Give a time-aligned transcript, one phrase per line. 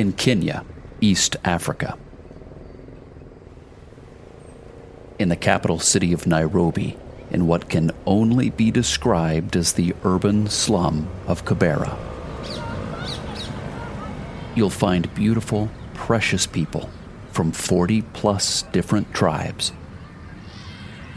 [0.00, 0.64] in Kenya,
[1.02, 1.94] East Africa.
[5.18, 6.96] In the capital city of Nairobi,
[7.30, 11.98] in what can only be described as the urban slum of Kibera.
[14.56, 16.88] You'll find beautiful, precious people
[17.32, 19.70] from 40 plus different tribes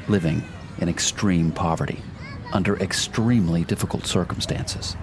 [0.09, 0.43] living
[0.79, 2.01] in extreme poverty
[2.51, 4.97] under extremely difficult circumstances.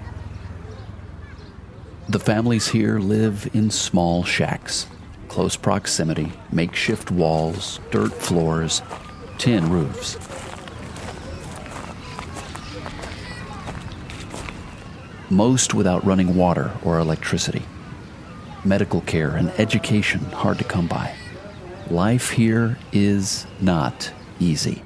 [2.11, 4.89] The families here live in small shacks,
[5.29, 8.83] close proximity, makeshift walls, dirt floors,
[9.39, 10.19] tin roofs.
[15.31, 17.63] Most without running water or electricity.
[18.65, 21.15] Medical care and education hard to come by.
[21.91, 24.83] Life here is not easy.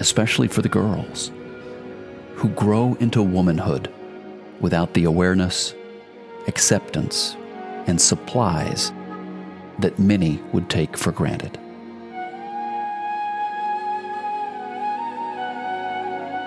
[0.00, 1.30] Especially for the girls
[2.34, 3.92] who grow into womanhood
[4.60, 5.74] without the awareness,
[6.48, 7.36] acceptance,
[7.86, 8.92] and supplies
[9.78, 11.58] that many would take for granted.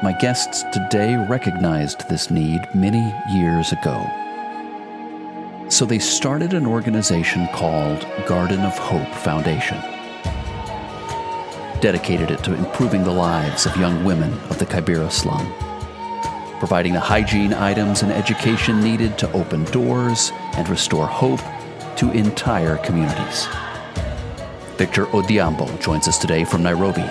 [0.04, 4.06] My guests today recognized this need many years ago.
[5.70, 9.78] So they started an organization called Garden of Hope Foundation.
[11.82, 15.52] Dedicated it to improving the lives of young women of the Kibera slum,
[16.60, 21.42] providing the hygiene items and education needed to open doors and restore hope
[21.98, 23.48] to entire communities.
[24.78, 27.06] Victor Odhiambo joins us today from Nairobi.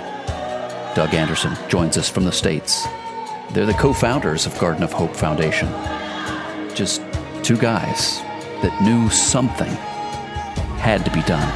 [0.94, 2.86] Doug Anderson joins us from the States.
[3.50, 5.68] They're the co founders of Garden of Hope Foundation.
[6.74, 7.02] Just
[7.42, 8.20] two guys
[8.62, 9.72] that knew something
[10.78, 11.46] had to be done.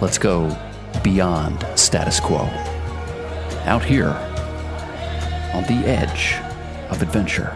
[0.00, 0.56] Let's go
[1.02, 2.48] beyond status quo.
[3.68, 4.08] Out here
[5.52, 6.36] on the edge
[6.88, 7.54] of adventure.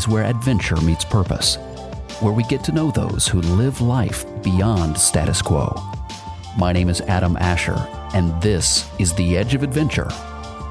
[0.00, 1.56] Is where adventure meets purpose,
[2.20, 5.74] where we get to know those who live life beyond status quo.
[6.56, 7.76] My name is Adam Asher,
[8.14, 10.06] and this is the Edge of Adventure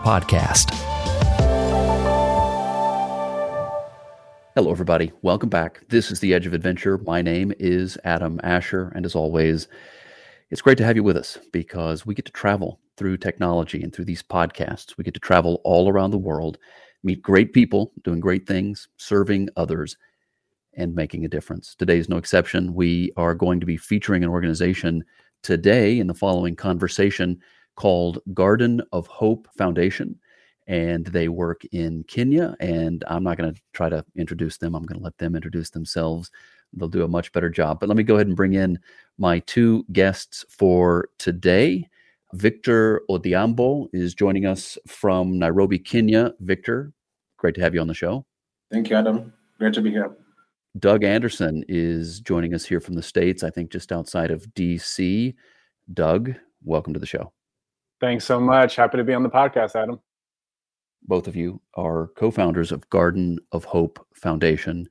[0.01, 0.71] podcast.
[4.55, 5.11] Hello, everybody.
[5.21, 5.87] Welcome back.
[5.89, 6.97] This is the Edge of Adventure.
[6.97, 9.67] My name is Adam Asher, and as always,
[10.49, 13.93] it's great to have you with us because we get to travel through technology and
[13.93, 14.97] through these podcasts.
[14.97, 16.57] We get to travel all around the world
[17.03, 19.97] meet great people doing great things, serving others,
[20.73, 21.75] and making a difference.
[21.75, 22.73] Today is no exception.
[22.73, 25.03] We are going to be featuring an organization
[25.43, 27.39] today in the following conversation
[27.75, 30.19] called Garden of Hope Foundation.
[30.67, 32.55] And they work in Kenya.
[32.59, 35.69] And I'm not going to try to introduce them, I'm going to let them introduce
[35.69, 36.29] themselves.
[36.73, 37.79] They'll do a much better job.
[37.79, 38.77] But let me go ahead and bring in
[39.17, 41.89] my two guests for today.
[42.33, 46.33] Victor Odhiambo is joining us from Nairobi, Kenya.
[46.39, 46.93] Victor,
[47.37, 48.25] great to have you on the show.
[48.71, 49.33] Thank you, Adam.
[49.57, 50.15] Great to be here.
[50.77, 55.33] Doug Anderson is joining us here from the States, I think just outside of DC.
[55.93, 57.33] Doug, welcome to the show.
[57.99, 58.75] Thanks so much.
[58.75, 59.99] Happy to be on the podcast, Adam.
[61.03, 64.87] Both of you are co founders of Garden of Hope Foundation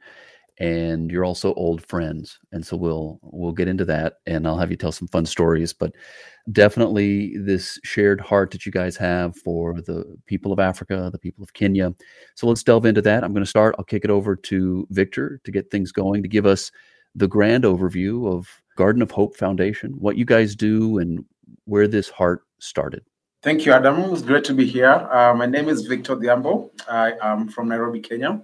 [0.60, 4.70] and you're also old friends and so we'll we'll get into that and i'll have
[4.70, 5.94] you tell some fun stories but
[6.52, 11.42] definitely this shared heart that you guys have for the people of africa the people
[11.42, 11.94] of kenya.
[12.34, 13.24] So let's delve into that.
[13.24, 16.28] I'm going to start i'll kick it over to victor to get things going to
[16.28, 16.70] give us
[17.14, 21.24] the grand overview of garden of hope foundation what you guys do and
[21.64, 23.04] where this heart started.
[23.42, 24.90] Thank you adam it's great to be here.
[24.90, 26.70] Uh, my name is victor Odhiambo.
[26.88, 28.42] I am from nairobi kenya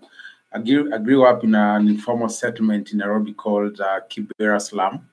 [0.54, 5.04] I grew, I grew up in an informal settlement in Nairobi called uh, Kibera Slum.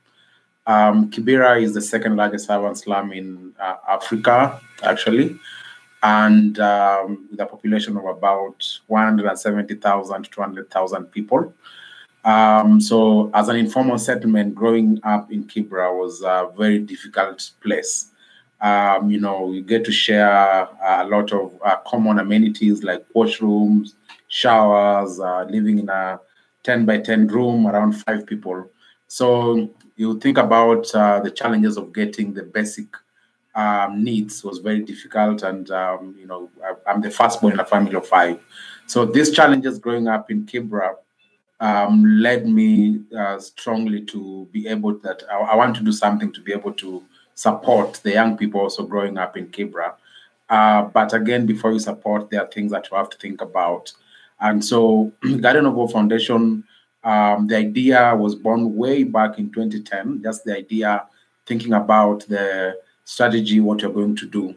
[0.68, 5.40] Um, Kibera is the second largest urban slum in uh, Africa, actually,
[6.04, 11.52] and um, with a population of about 170,000 to 200,000 people.
[12.24, 18.12] Um, so, as an informal settlement, growing up in Kibera was a very difficult place.
[18.62, 23.96] Um, you know, you get to share a lot of uh, common amenities like washrooms,
[24.32, 26.20] showers, uh, living in a
[26.64, 28.68] 10 by 10 room around five people.
[29.08, 32.88] So you think about uh, the challenges of getting the basic
[33.54, 37.60] um, needs was very difficult, and um, you know I, am the first firstborn in
[37.60, 38.40] a family of five.
[38.88, 40.96] So these challenges growing up in Kibra
[41.60, 46.32] um, led me uh, strongly to be able that I, I, want to do something
[46.32, 47.04] to be able to
[47.36, 49.96] support the young people also growing up in Kibra.
[50.50, 53.92] Uh, but again, before you support, there are things that you have to think about.
[54.42, 55.12] And so,
[55.42, 56.64] Garden of Hope Foundation,
[57.04, 60.22] um, the idea was born way back in 2010.
[60.24, 61.06] Just the idea,
[61.46, 64.56] thinking about the strategy, what you're going to do.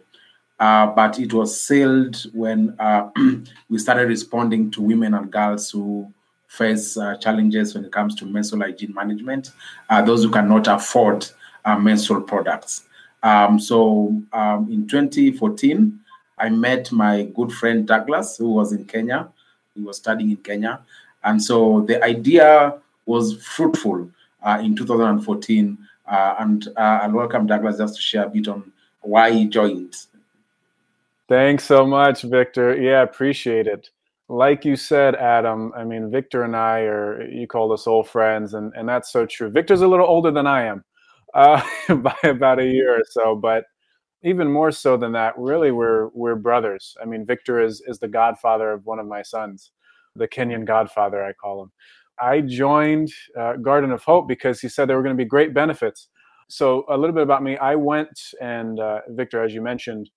[0.59, 3.11] Uh, but it was sealed when uh,
[3.69, 6.11] we started responding to women and girls who
[6.49, 9.51] face uh, challenges when it comes to menstrual hygiene management,
[9.91, 11.27] uh, those who cannot afford
[11.65, 12.85] uh, menstrual products.
[13.23, 15.99] Um, so um, in 2014,
[16.39, 19.29] I met my good friend Douglas, who was in Kenya.
[19.75, 20.81] He was studying in Kenya.
[21.25, 24.11] And so the idea was fruitful
[24.43, 25.79] uh, in 2014.
[26.07, 29.97] Uh, and uh, I'll welcome Douglas just to share a bit on why he joined.
[31.29, 32.77] Thanks so much, Victor.
[32.77, 33.89] Yeah, appreciate it.
[34.29, 38.55] Like you said, Adam, I mean, Victor and I are, you called us old friends,
[38.55, 39.51] and, and that's so true.
[39.51, 40.85] Victor's a little older than I am
[41.35, 41.63] uh,
[41.97, 43.65] by about a year or so, but
[44.25, 46.97] even more so than that, really, we're, we're brothers.
[47.01, 49.73] I mean, Victor is, is the godfather of one of my sons,
[50.17, 51.73] the Kenyan godfather, I call him.
[52.21, 55.53] I joined uh, Garden of Hope because he said there were going to be great
[55.53, 56.09] benefits.
[56.49, 60.11] So, a little bit about me I went and, uh, Victor, as you mentioned,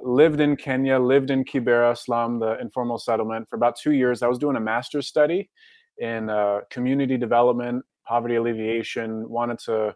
[0.00, 4.22] lived in Kenya, lived in Kibera slum, the informal settlement, for about two years.
[4.22, 5.50] I was doing a master's study
[5.98, 9.94] in uh, community development, poverty alleviation, wanted to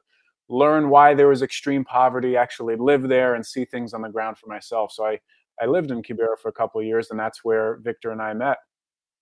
[0.49, 4.39] learn why there was extreme poverty, actually live there and see things on the ground
[4.39, 4.93] for myself.
[4.93, 5.19] So I,
[5.61, 8.59] I lived in Kibera for a couple years, and that's where Victor and I met.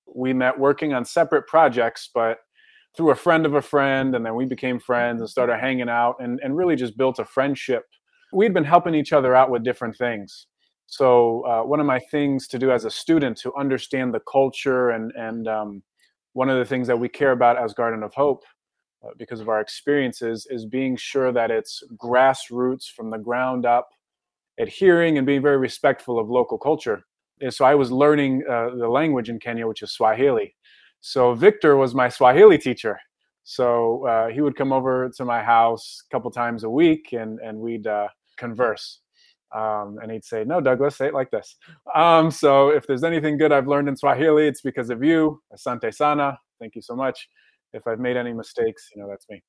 [0.06, 2.38] We met working on separate projects, but
[2.96, 6.16] through a friend of a friend, and then we became friends and started hanging out
[6.20, 7.84] and, and really just built a friendship.
[8.32, 10.46] We'd been helping each other out with different things.
[10.86, 14.90] So uh, one of my things to do as a student to understand the culture
[14.90, 15.82] and and um,
[16.32, 18.44] one of the things that we care about as Garden of Hope
[19.18, 23.90] because of our experiences is being sure that it's grassroots from the ground up,
[24.58, 27.02] adhering and being very respectful of local culture.
[27.40, 30.54] And so I was learning uh, the language in Kenya, which is Swahili.
[31.00, 32.98] So Victor was my Swahili teacher.
[33.44, 37.38] So uh, he would come over to my house a couple times a week, and
[37.38, 39.00] and we'd uh, converse.
[39.54, 41.56] Um, and he'd say, No, Douglas, say it like this.
[41.94, 45.40] Um, so if there's anything good I've learned in Swahili, it's because of you.
[45.52, 46.38] Asante sana.
[46.58, 47.28] Thank you so much.
[47.72, 49.42] If I've made any mistakes, you know, that's me.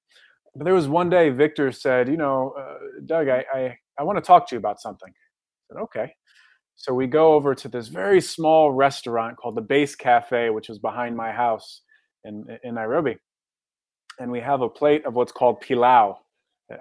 [0.56, 4.18] But there was one day Victor said, You know, uh, Doug, I, I, I want
[4.18, 5.10] to talk to you about something.
[5.10, 6.14] I said, Okay.
[6.76, 10.78] So we go over to this very small restaurant called the Base Cafe, which is
[10.78, 11.82] behind my house
[12.24, 13.18] in, in Nairobi.
[14.20, 16.18] And we have a plate of what's called pilau,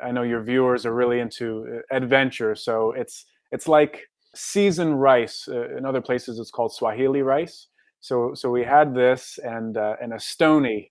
[0.03, 4.03] I know your viewers are really into uh, adventure, so it's it's like
[4.35, 5.49] seasoned rice.
[5.49, 7.69] Uh, in other places, it's called Swahili rice.
[8.00, 10.91] So so we had this and uh, and a Stoney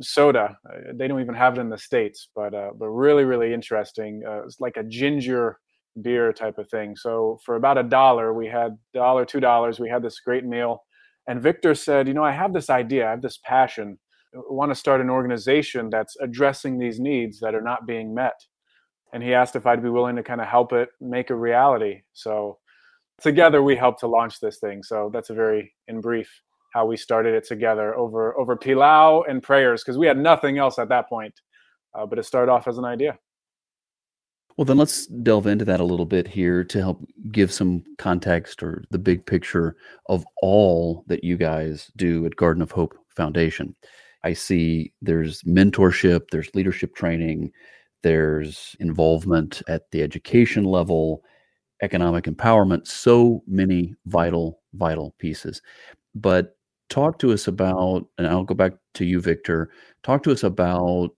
[0.00, 0.56] soda.
[0.68, 4.22] Uh, they don't even have it in the states, but uh, but really really interesting.
[4.26, 5.58] Uh, it's like a ginger
[6.00, 6.96] beer type of thing.
[6.96, 9.78] So for about a dollar, we had dollar two dollars.
[9.78, 10.82] We had this great meal,
[11.28, 13.98] and Victor said, you know, I have this idea, I have this passion
[14.34, 18.40] want to start an organization that's addressing these needs that are not being met.
[19.12, 22.02] And he asked if I'd be willing to kind of help it make a reality.
[22.14, 22.58] So
[23.20, 24.82] together we helped to launch this thing.
[24.82, 26.30] So that's a very in brief
[26.72, 30.78] how we started it together over over pilau and prayers because we had nothing else
[30.78, 31.34] at that point.
[31.94, 33.18] Uh, but it started off as an idea.
[34.56, 38.62] Well, then let's delve into that a little bit here to help give some context
[38.62, 39.76] or the big picture
[40.08, 43.74] of all that you guys do at Garden of Hope Foundation.
[44.24, 47.50] I see there's mentorship, there's leadership training,
[48.02, 51.22] there's involvement at the education level,
[51.82, 55.62] economic empowerment, so many vital, vital pieces.
[56.14, 56.56] But
[56.92, 59.70] talk to us about, and I'll go back to you, Victor,
[60.02, 61.14] talk to us about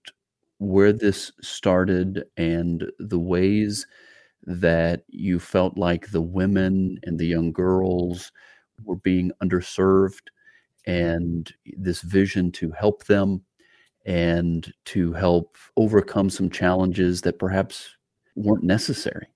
[0.59, 3.85] where this started and the ways
[4.43, 8.31] that you felt like the women and the young girls
[8.85, 10.29] were being underserved
[10.87, 13.43] and this vision to help them
[14.05, 17.97] and to help overcome some challenges that perhaps
[18.35, 19.27] weren't necessary.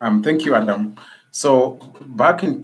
[0.00, 0.94] Um, thank you, Adam.
[1.32, 2.62] So back in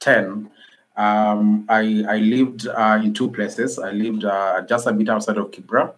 [0.00, 0.50] 2010,
[0.96, 3.78] um, I, I, lived uh, in two places.
[3.78, 5.92] I lived uh, just a bit outside of Kibra.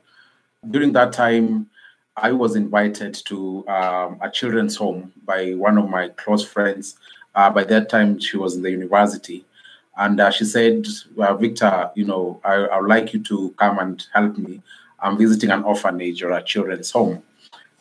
[0.69, 1.69] During that time,
[2.17, 6.97] I was invited to um, a children's home by one of my close friends.
[7.35, 9.45] Uh, by that time, she was in the university.
[9.97, 13.79] And uh, she said, well, Victor, you know, I, I would like you to come
[13.79, 14.63] and help me.
[15.01, 17.23] I'm visiting an orphanage or a children's home.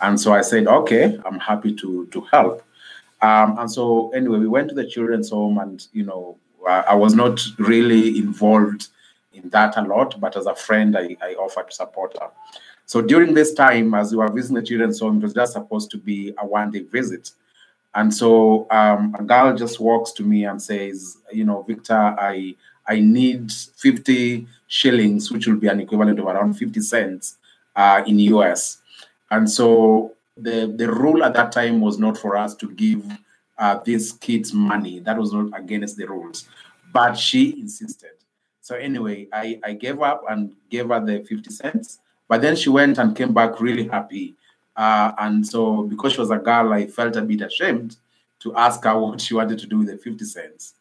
[0.02, 2.64] And so I said, okay, I'm happy to to help.
[3.22, 6.94] Um, and so anyway, we went to the children's home, and you know, I, I,
[6.94, 8.90] was not really involved
[9.34, 12.30] in that a lot, but as a friend, I, I offered to support her.
[12.86, 15.90] So during this time, as we were visiting the children's home, it was just supposed
[15.92, 17.32] to be a one-day visit.
[17.96, 22.56] And so um, a girl just walks to me and says, you know, Victor, I
[22.88, 27.38] I need 50 shillings, which will be an equivalent of around 50 cents
[27.76, 28.78] uh, in US.
[29.30, 33.03] And so the, the rule at that time was not for us to give
[33.58, 35.00] uh, these kids money.
[35.00, 36.48] That was not against the rules.
[36.94, 38.12] But she insisted.
[38.62, 42.00] So anyway, I, I gave up and gave her the 50 cents.
[42.27, 44.36] But then she went and came back really happy.
[44.75, 47.98] Uh, and so because she was a girl, I felt a bit ashamed
[48.39, 50.74] to ask her what she wanted to do with the 50 cents.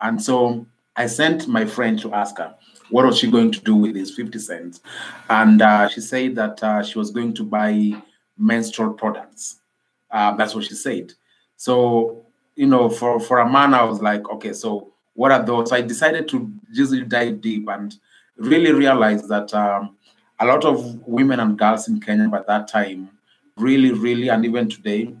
[0.00, 0.66] And so
[0.96, 2.54] I sent my friend to ask her
[2.90, 4.80] what was she going to do with these 50 cents.
[5.28, 8.00] And uh, she said that uh, she was going to buy
[8.42, 9.60] menstrual products.
[10.10, 11.12] Uh, that's what she said.
[11.56, 15.70] So, you know, for, for a man, I was like, okay, so what are those?
[15.70, 17.94] So I decided to just dive deep and
[18.36, 19.96] really realize that um,
[20.40, 23.10] a lot of women and girls in Kenya by that time
[23.56, 25.14] really, really, and even today,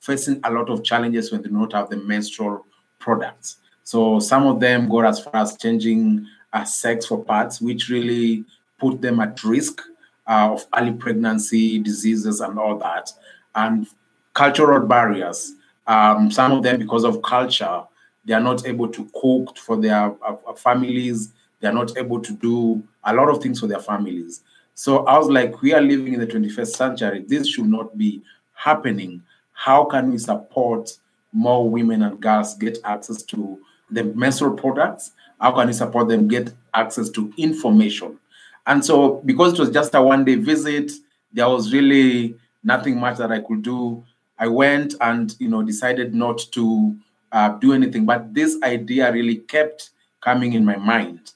[0.00, 2.66] facing a lot of challenges when they do not have the menstrual
[2.98, 3.58] products.
[3.84, 8.44] So some of them go as far as changing uh, sex for parts, which really
[8.78, 9.80] put them at risk
[10.26, 13.10] uh, of early pregnancy, diseases, and all that.
[13.54, 13.86] And
[14.34, 15.52] cultural barriers.
[15.86, 17.82] Um, some of them, because of culture,
[18.24, 21.32] they are not able to cook for their uh, uh families.
[21.60, 24.42] They are not able to do a lot of things for their families.
[24.74, 27.24] So I was like, we are living in the 21st century.
[27.26, 29.22] This should not be happening.
[29.52, 30.98] How can we support
[31.32, 33.58] more women and girls get access to
[33.90, 35.12] the menstrual products?
[35.40, 38.18] How can we support them get access to information?
[38.66, 40.92] And so, because it was just a one day visit,
[41.32, 44.04] there was really nothing much that I could do.
[44.38, 46.96] I went and you know decided not to
[47.32, 51.32] uh, do anything, but this idea really kept coming in my mind.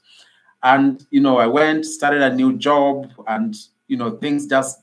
[0.63, 3.55] And you know, I went, started a new job, and
[3.87, 4.81] you know, things just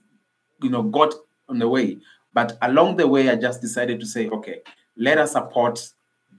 [0.62, 1.14] you know got
[1.50, 1.98] on the way.
[2.34, 4.62] But along the way, I just decided to say, okay,
[4.96, 5.88] let us support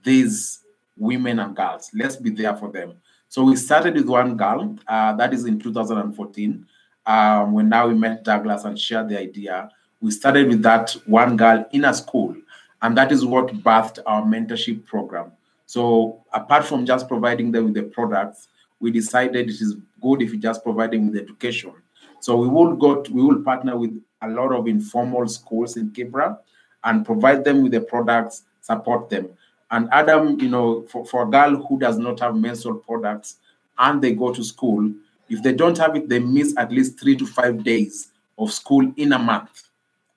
[0.03, 0.63] these
[0.97, 1.89] women and girls.
[1.93, 2.93] Let's be there for them.
[3.29, 6.65] So we started with one girl, uh, that is in 2014,
[7.05, 9.69] um, when now we met Douglas and shared the idea.
[10.01, 12.35] We started with that one girl in a school,
[12.81, 15.31] and that is what birthed our mentorship program.
[15.67, 18.47] So apart from just providing them with the products,
[18.79, 21.73] we decided it is good if you just provide them with education.
[22.21, 23.91] So we will go, to, we will partner with
[24.23, 26.39] a lot of informal schools in Kibra
[26.83, 29.29] and provide them with the products, support them.
[29.71, 33.37] And Adam, you know, for, for a girl who does not have menstrual products
[33.77, 34.91] and they go to school,
[35.29, 38.91] if they don't have it, they miss at least three to five days of school
[38.97, 39.63] in a month.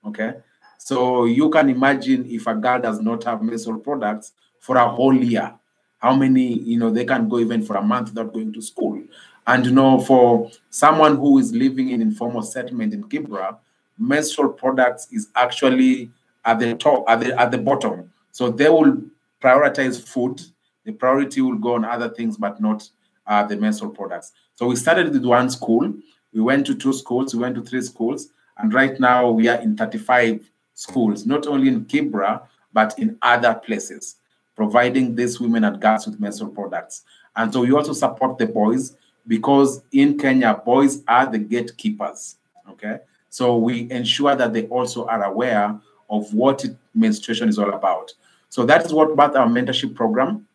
[0.05, 0.33] Okay.
[0.77, 5.15] So you can imagine if a girl does not have menstrual products for a whole
[5.15, 5.53] year,
[5.99, 9.01] how many, you know, they can go even for a month without going to school.
[9.45, 13.57] And you know, for someone who is living in informal settlement in Kibra,
[13.97, 16.11] menstrual products is actually
[16.45, 18.11] at the top, at the at the bottom.
[18.31, 19.01] So they will
[19.43, 20.41] prioritize food.
[20.85, 22.87] The priority will go on other things, but not
[23.27, 24.31] uh, the menstrual products.
[24.55, 25.93] So we started with one school.
[26.33, 27.33] We went to two schools.
[27.33, 28.29] We went to three schools.
[28.57, 33.55] And right now we are in 35 schools, not only in Kibra, but in other
[33.55, 34.17] places,
[34.55, 37.03] providing these women and girls with menstrual products.
[37.35, 38.95] And so we also support the boys
[39.27, 42.37] because in Kenya, boys are the gatekeepers.
[42.69, 42.97] Okay.
[43.29, 48.13] So we ensure that they also are aware of what menstruation is all about.
[48.53, 50.45] So that is what about our mentorship program.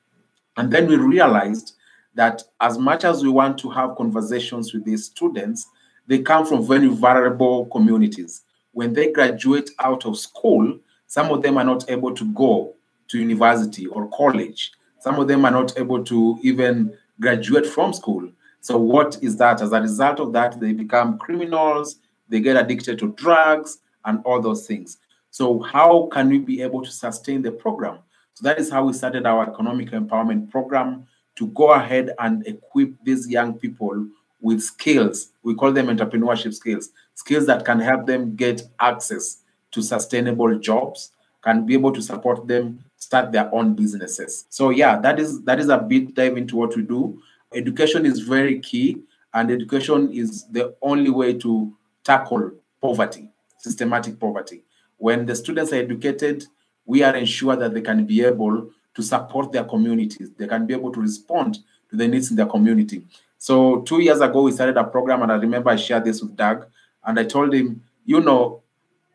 [0.56, 1.74] And then we realized
[2.14, 5.66] that as much as we want to have conversations with these students,
[6.06, 8.42] they come from very vulnerable communities.
[8.70, 10.78] When they graduate out of school,
[11.08, 12.76] some of them are not able to go
[13.08, 14.70] to university or college.
[15.00, 18.30] Some of them are not able to even graduate from school.
[18.60, 19.60] So, what is that?
[19.60, 21.96] As a result of that, they become criminals,
[22.28, 24.98] they get addicted to drugs, and all those things.
[25.38, 28.00] So, how can we be able to sustain the program?
[28.34, 32.94] So, that is how we started our economic empowerment program to go ahead and equip
[33.04, 34.08] these young people
[34.40, 35.28] with skills.
[35.44, 41.12] We call them entrepreneurship skills, skills that can help them get access to sustainable jobs,
[41.42, 44.44] can be able to support them start their own businesses.
[44.48, 47.22] So yeah, that is that is a bit dive into what we do.
[47.54, 49.02] Education is very key,
[49.34, 52.50] and education is the only way to tackle
[52.82, 54.64] poverty, systematic poverty.
[54.98, 56.46] When the students are educated,
[56.84, 60.30] we are ensured that they can be able to support their communities.
[60.36, 61.58] They can be able to respond
[61.90, 63.06] to the needs in their community.
[63.38, 66.36] So two years ago, we started a program, and I remember I shared this with
[66.36, 66.66] Doug,
[67.04, 68.62] and I told him, you know,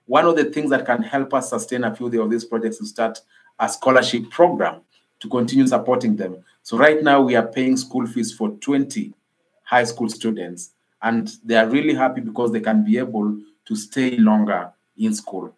[0.06, 2.90] one of the things that can help us sustain a few of these projects is
[2.90, 3.20] start
[3.60, 4.82] a scholarship program
[5.20, 6.38] to continue supporting them.
[6.64, 9.14] So right now we are paying school fees for 20
[9.64, 10.72] high school students,
[11.02, 15.54] and they are really happy because they can be able to stay longer in school.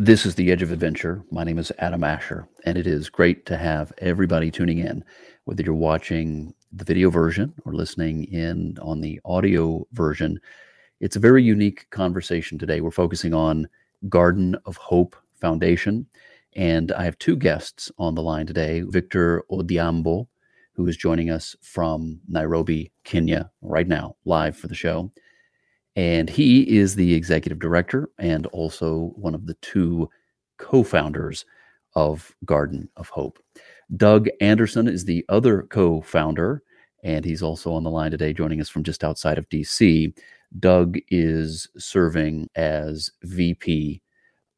[0.00, 1.24] This is the Edge of Adventure.
[1.32, 5.02] My name is Adam Asher, and it is great to have everybody tuning in,
[5.44, 10.38] whether you're watching the video version or listening in on the audio version.
[11.00, 12.80] It's a very unique conversation today.
[12.80, 13.68] We're focusing on
[14.08, 16.06] Garden of Hope Foundation.
[16.54, 20.28] And I have two guests on the line today Victor Odhiambo,
[20.74, 25.10] who is joining us from Nairobi, Kenya, right now, live for the show.
[25.98, 30.08] And he is the executive director and also one of the two
[30.56, 31.44] co founders
[31.96, 33.40] of Garden of Hope.
[33.96, 36.62] Doug Anderson is the other co founder,
[37.02, 40.16] and he's also on the line today, joining us from just outside of DC.
[40.60, 44.00] Doug is serving as VP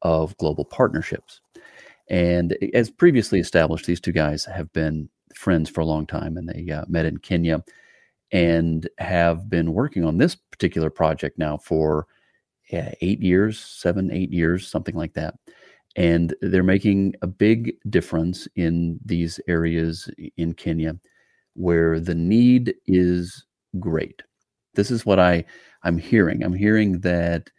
[0.03, 1.41] of Global Partnerships.
[2.07, 6.47] And as previously established, these two guys have been friends for a long time and
[6.47, 7.63] they uh, met in Kenya
[8.31, 12.07] and have been working on this particular project now for
[12.71, 15.35] yeah, eight years, seven, eight years, something like that.
[15.97, 20.95] And they're making a big difference in these areas in Kenya
[21.53, 23.45] where the need is
[23.79, 24.21] great.
[24.73, 25.43] This is what I
[25.83, 26.43] I'm hearing.
[26.43, 27.49] I'm hearing that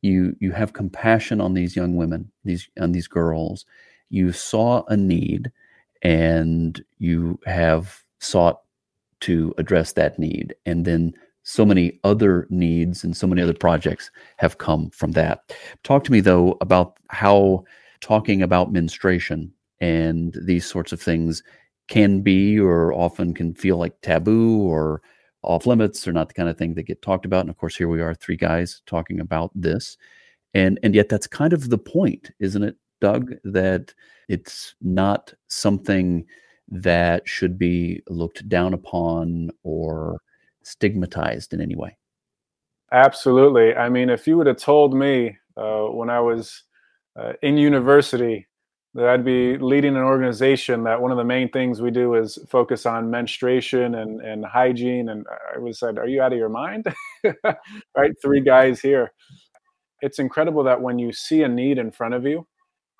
[0.00, 3.64] you you have compassion on these young women, these on these girls.
[4.10, 5.52] You saw a need
[6.02, 8.62] and you have sought
[9.22, 10.54] to address that need.
[10.66, 15.52] And then so many other needs and so many other projects have come from that.
[15.82, 17.64] Talk to me though about how
[18.00, 21.42] talking about menstruation and these sorts of things
[21.88, 25.02] can be or often can feel like taboo or
[25.42, 27.40] off limits or not the kind of thing that get talked about.
[27.40, 29.96] And of course, here we are, three guys talking about this.
[30.54, 33.32] And and yet that's kind of the point, isn't it, Doug?
[33.44, 33.92] That
[34.28, 36.24] it's not something
[36.68, 40.20] that should be looked down upon or
[40.62, 41.96] stigmatized in any way.
[42.92, 43.74] Absolutely.
[43.74, 46.62] I mean, if you would have told me uh, when I was
[47.18, 48.46] uh, in university
[48.94, 52.38] that I'd be leading an organization that one of the main things we do is
[52.48, 55.08] focus on menstruation and, and hygiene.
[55.08, 56.86] And I would have said, Are you out of your mind?
[57.96, 58.12] right?
[58.20, 59.12] Three guys here.
[60.02, 62.46] It's incredible that when you see a need in front of you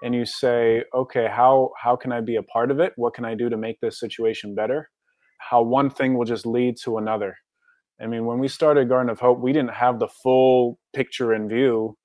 [0.03, 2.93] and you say, Okay, how, how can I be a part of it?
[2.97, 4.91] What can I do to make this situation better?
[5.39, 7.37] How one thing will just lead to another.
[8.01, 11.49] I mean, when we started Garden of Hope, we didn't have the full picture in
[11.49, 11.97] view.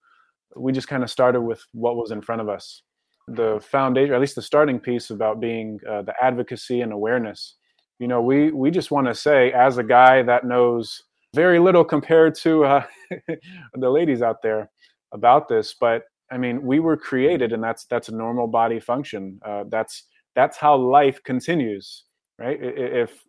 [0.55, 2.83] We just kind of started with what was in front of us
[3.27, 7.55] the foundation, at least the starting piece about being uh, the advocacy and awareness.
[7.99, 11.03] You know, we we just want to say, as a guy that knows
[11.35, 12.85] very little compared to uh,
[13.73, 14.69] the ladies out there
[15.13, 19.39] about this, but I mean, we were created, and that's that's a normal body function.
[19.45, 20.03] Uh, that's
[20.35, 22.03] that's how life continues,
[22.37, 22.57] right?
[22.61, 23.23] If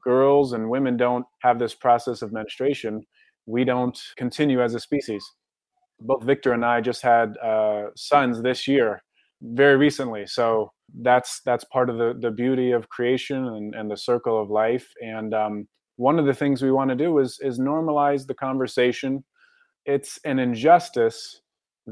[0.00, 3.02] girls and women don't have this process of menstruation,
[3.46, 5.24] we don't continue as a species.
[6.00, 9.02] Both Victor and I just had uh, sons this year
[9.42, 10.26] very recently.
[10.26, 14.48] So that's that's part of the the beauty of creation and, and the circle of
[14.50, 14.88] life.
[15.00, 19.24] And um, one of the things we want to do is is normalize the conversation.
[19.86, 21.40] It's an injustice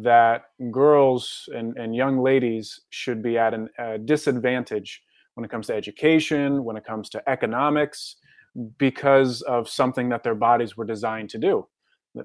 [0.03, 5.03] that girls and, and young ladies should be at an, a disadvantage
[5.35, 8.17] when it comes to education, when it comes to economics,
[8.79, 11.67] because of something that their bodies were designed to do.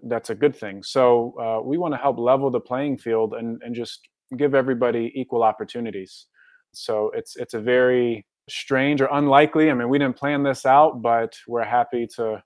[0.03, 0.83] That's a good thing.
[0.83, 4.07] So uh, we want to help level the playing field and, and just
[4.37, 6.27] give everybody equal opportunities.
[6.73, 9.69] So it's it's a very strange or unlikely.
[9.69, 12.41] I mean, we didn't plan this out, but we're happy to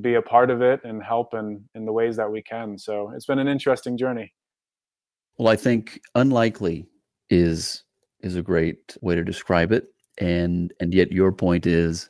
[0.00, 2.78] be a part of it and help in in the ways that we can.
[2.78, 4.32] So it's been an interesting journey.
[5.42, 6.86] Well, I think unlikely
[7.28, 7.82] is
[8.20, 12.08] is a great way to describe it, and and yet your point is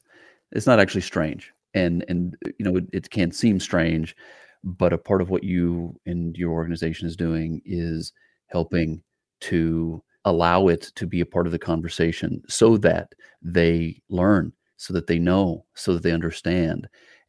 [0.51, 4.15] it's not actually strange, and and you know it, it can seem strange,
[4.63, 8.13] but a part of what you and your organization is doing is
[8.49, 9.03] helping
[9.41, 14.93] to allow it to be a part of the conversation so that they learn, so
[14.93, 16.87] that they know, so that they understand,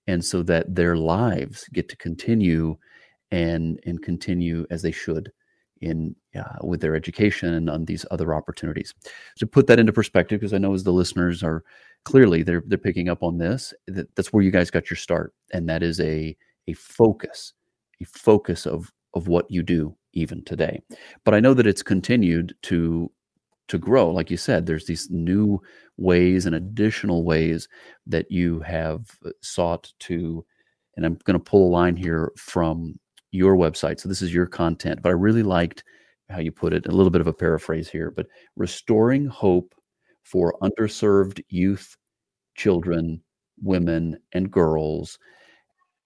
[0.08, 2.76] and so that their lives get to continue
[3.32, 5.32] and and continue as they should
[5.84, 8.94] in uh, with their education and on these other opportunities.
[9.38, 11.64] To put that into perspective, because I know as the listeners are
[12.06, 15.34] clearly they're they're picking up on this, that, that's where you guys got your start,
[15.52, 16.36] and that is a
[16.68, 17.54] a focus,
[18.02, 20.82] a focus of of what you do even today.
[21.24, 23.12] But I know that it's continued to
[23.70, 24.12] to grow.
[24.12, 25.62] Like you said, there's these new
[25.98, 27.68] ways and additional ways
[28.08, 29.06] that you have
[29.42, 30.46] sought to.
[30.96, 33.00] And I'm going to pull a line here from
[33.34, 34.00] your website.
[34.00, 35.84] So this is your content, but I really liked
[36.30, 36.86] how you put it.
[36.86, 39.74] A little bit of a paraphrase here, but restoring hope
[40.22, 41.98] for underserved youth,
[42.56, 43.22] children,
[43.62, 45.18] women, and girls.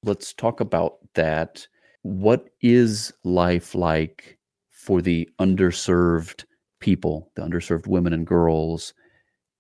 [0.04, 1.68] Let's talk about that.
[2.02, 6.46] What is life like for the underserved
[6.80, 8.94] people, the underserved women and girls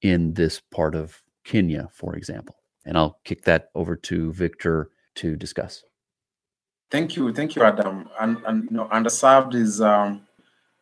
[0.02, 2.56] in this part of Kenya, for example?
[2.86, 5.84] And I'll kick that over to Victor to discuss.
[6.90, 8.10] Thank you, thank you, Adam.
[8.20, 10.22] And, and you know, underserved is um,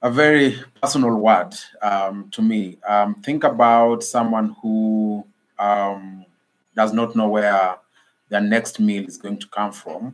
[0.03, 2.77] a very personal word um, to me.
[2.87, 5.25] Um, think about someone who
[5.57, 6.25] um,
[6.75, 7.77] does not know where
[8.29, 10.13] their next meal is going to come from.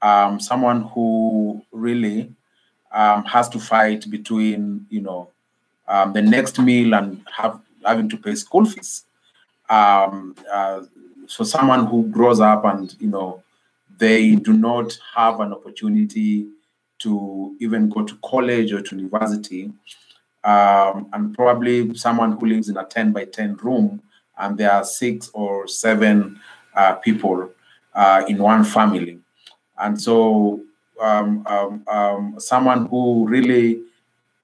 [0.00, 2.32] Um, someone who really
[2.92, 5.28] um, has to fight between, you know,
[5.88, 9.04] the next meal and have having to pay school fees.
[9.68, 10.82] Uh,
[11.26, 13.42] so someone who grows up and you know
[14.00, 16.48] they do not have an opportunity
[16.98, 19.70] to even go to college or to university.
[20.42, 24.02] Um, and probably someone who lives in a 10 by 10 room
[24.38, 26.40] and there are six or seven
[26.74, 27.50] uh, people
[27.94, 29.18] uh, in one family.
[29.78, 30.62] And so
[30.98, 33.82] um, um, um, someone who really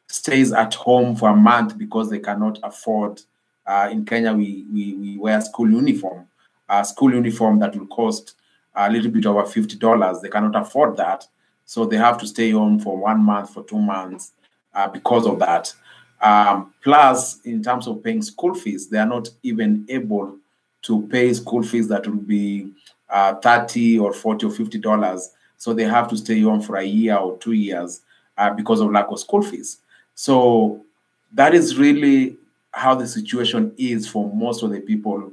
[0.09, 3.23] stays at home for a month because they cannot afford,
[3.67, 6.27] uh, in Kenya, we, we, we wear school uniform,
[6.69, 8.35] a school uniform that will cost
[8.77, 10.21] a little bit over $50.
[10.21, 11.27] They cannot afford that.
[11.65, 14.33] So they have to stay home for one month, for two months
[14.75, 15.73] uh, because of that.
[16.21, 20.37] Um, plus, in terms of paying school fees, they are not even able
[20.83, 22.71] to pay school fees that will be
[23.11, 25.31] uh, 30 or 40 or 50 dollars.
[25.59, 28.03] So they have to stay home for a year or two years
[28.37, 29.79] uh, because of lack of school fees.
[30.15, 30.85] So
[31.33, 32.37] that is really
[32.73, 35.33] how the situation is for most of the people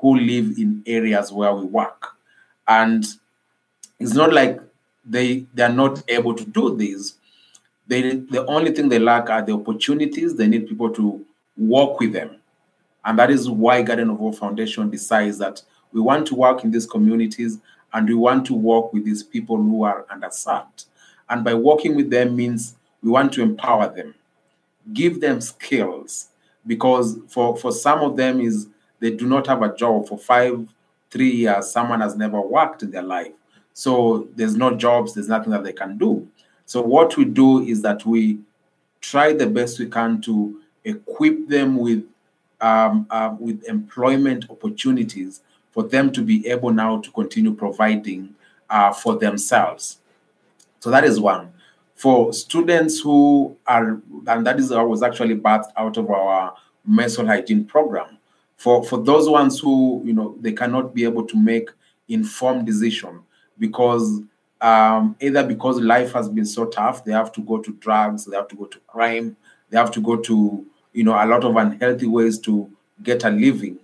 [0.00, 2.13] who live in areas where we work.
[2.68, 3.04] And
[3.98, 4.60] it's not like
[5.04, 7.14] they they are not able to do this.
[7.86, 10.34] They the only thing they lack are the opportunities.
[10.34, 11.24] They need people to
[11.56, 12.36] work with them,
[13.04, 16.70] and that is why Garden of Hope Foundation decides that we want to work in
[16.70, 17.58] these communities
[17.92, 20.86] and we want to work with these people who are underserved.
[21.30, 24.14] And by working with them means we want to empower them,
[24.92, 26.28] give them skills,
[26.66, 28.66] because for for some of them is
[29.00, 30.66] they do not have a job for five,
[31.14, 31.70] three years.
[31.70, 33.32] Someone has never worked in their life
[33.74, 36.26] so there's no jobs, there's nothing that they can do.
[36.64, 38.38] So what we do is that we
[39.00, 42.04] try the best we can to equip them with
[42.60, 48.34] um, uh, with employment opportunities for them to be able now to continue providing
[48.70, 49.98] uh, for themselves.
[50.78, 51.52] So that is one.
[51.96, 56.54] For students who are, and that is was actually birthed out of our
[56.86, 58.13] menstrual hygiene program.
[58.64, 61.68] For for those ones who you know they cannot be able to make
[62.08, 63.20] informed decision
[63.58, 64.22] because
[64.62, 68.34] um, either because life has been so tough, they have to go to drugs, they
[68.34, 69.36] have to go to crime,
[69.68, 72.70] they have to go to you know a lot of unhealthy ways to
[73.02, 73.78] get a living.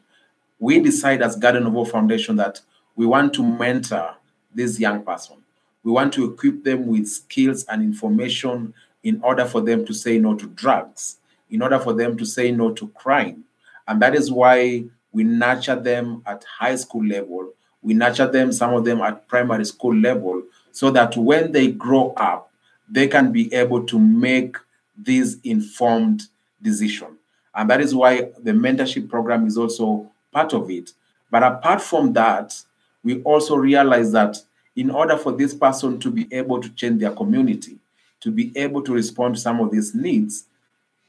[0.58, 2.62] We decide as Garden of Hope Foundation that
[2.96, 4.14] we want to mentor
[4.54, 5.36] this young person.
[5.84, 10.18] We want to equip them with skills and information in order for them to say
[10.18, 11.18] no to drugs,
[11.50, 13.44] in order for them to say no to crime.
[13.86, 18.74] And that is why we nurture them at high school level we nurture them, some
[18.74, 22.50] of them at primary school level, so that when they grow up,
[22.88, 24.56] they can be able to make
[24.96, 26.24] this informed
[26.60, 27.16] decision.
[27.54, 30.92] And that is why the mentorship program is also part of it.
[31.30, 32.60] But apart from that,
[33.02, 34.36] we also realize that
[34.76, 37.78] in order for this person to be able to change their community,
[38.20, 40.44] to be able to respond to some of these needs,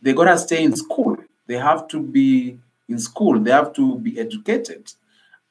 [0.02, 1.18] they got to stay in school.
[1.52, 3.38] They have to be in school.
[3.38, 4.90] They have to be educated.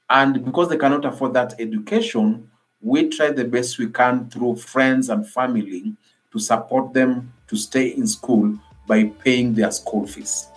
[0.09, 2.49] And because they cannot afford that education,
[2.81, 5.95] we try the best we can through friends and family
[6.33, 10.49] to support them to stay in school by paying their school fees.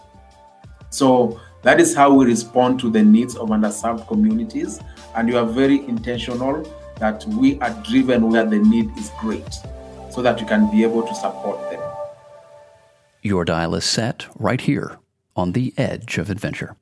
[0.91, 4.79] So that is how we respond to the needs of underserved communities.
[5.13, 6.63] And you are very intentional
[6.99, 9.53] that we are driven where the need is great
[10.09, 11.81] so that we can be able to support them.
[13.21, 14.97] Your dial is set right here
[15.35, 16.75] on the edge of adventure.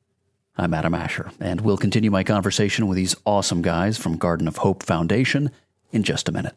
[0.57, 4.57] I'm Adam Asher, and we'll continue my conversation with these awesome guys from Garden of
[4.57, 5.49] Hope Foundation
[5.91, 6.55] in just a minute.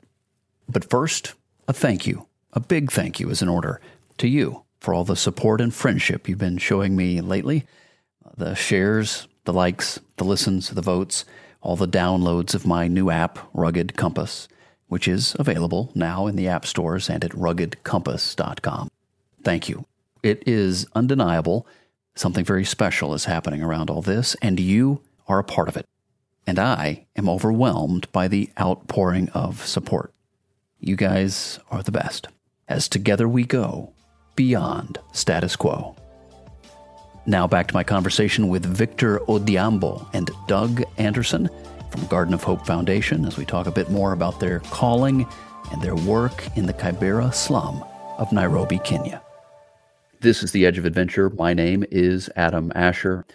[0.68, 1.34] But first,
[1.68, 3.80] a thank you, a big thank you is in order
[4.18, 7.64] to you for all the support and friendship you've been showing me lately.
[8.36, 11.24] The shares, the likes, the listens, the votes,
[11.60, 14.48] all the downloads of my new app, Rugged Compass,
[14.88, 18.90] which is available now in the app stores and at ruggedcompass.com.
[19.42, 19.86] Thank you.
[20.22, 21.66] It is undeniable
[22.16, 25.84] Something very special is happening around all this, and you are a part of it.
[26.46, 30.12] And I am overwhelmed by the outpouring of support.
[30.78, 32.28] You guys are the best.
[32.68, 33.92] As together we go
[34.36, 35.96] beyond status quo.
[37.26, 41.48] Now back to my conversation with Victor Odhiambo and Doug Anderson
[41.90, 45.26] from Garden of Hope Foundation as we talk a bit more about their calling
[45.72, 47.82] and their work in the Kibera slum
[48.18, 49.23] of Nairobi, Kenya.
[50.24, 51.28] This is The Edge of Adventure.
[51.28, 53.26] My name is Adam Asher.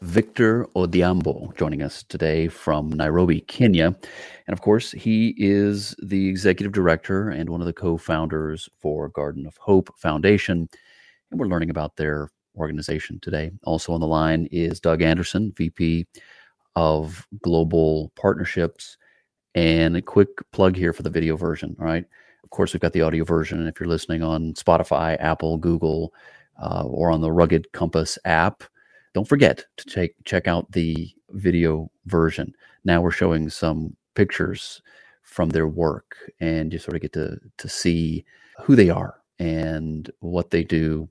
[0.00, 3.88] Victor Odhiambo joining us today from Nairobi, Kenya.
[3.88, 9.10] And of course, he is the executive director and one of the co founders for
[9.10, 10.70] Garden of Hope Foundation.
[11.30, 13.50] And we're learning about their organization today.
[13.64, 16.06] Also on the line is Doug Anderson, VP
[16.76, 18.96] of Global Partnerships.
[19.54, 21.76] And a quick plug here for the video version.
[21.78, 22.06] All right.
[22.42, 23.66] Of course, we've got the audio version.
[23.66, 26.14] If you're listening on Spotify, Apple, Google,
[26.58, 28.64] uh, or on the Rugged Compass app,
[29.14, 32.54] don't forget to check check out the video version.
[32.84, 34.82] Now we're showing some pictures
[35.22, 38.24] from their work, and you sort of get to to see
[38.62, 41.08] who they are and what they do.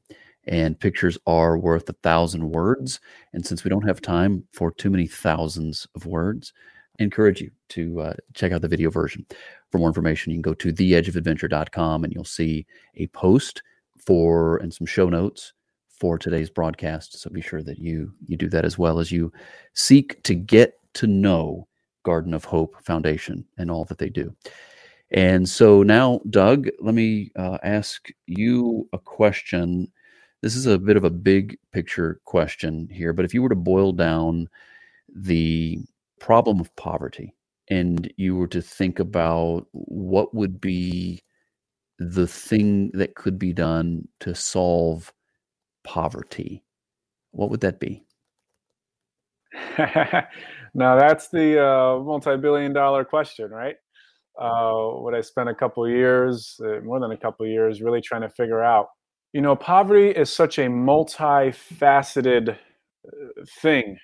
[0.48, 3.02] And pictures are worth a thousand words.
[3.34, 6.54] And since we don't have time for too many thousands of words,
[7.00, 9.26] I encourage you to uh, check out the video version.
[9.72, 13.62] For more information, you can go to theedgeofadventure.com and you'll see a post
[14.00, 15.54] for and some show notes
[15.90, 17.20] for today's broadcast.
[17.20, 19.32] So be sure that you you do that as well as you
[19.74, 21.68] seek to get to know
[22.04, 24.34] Garden of Hope Foundation and all that they do.
[25.12, 29.92] And so now, Doug, let me uh, ask you a question.
[30.42, 33.56] This is a bit of a big picture question here, but if you were to
[33.56, 34.48] boil down
[35.16, 35.80] the
[36.20, 37.34] problem of poverty
[37.70, 41.22] and you were to think about what would be
[42.00, 45.14] the thing that could be done to solve
[45.84, 46.64] poverty,
[47.32, 48.06] what would that be?
[50.74, 53.76] now that's the uh, multi-billion dollar question, right?
[54.40, 58.22] Uh, what I spent a couple years, uh, more than a couple years, really trying
[58.22, 58.90] to figure out.
[59.34, 63.98] You know, poverty is such a multifaceted uh, thing,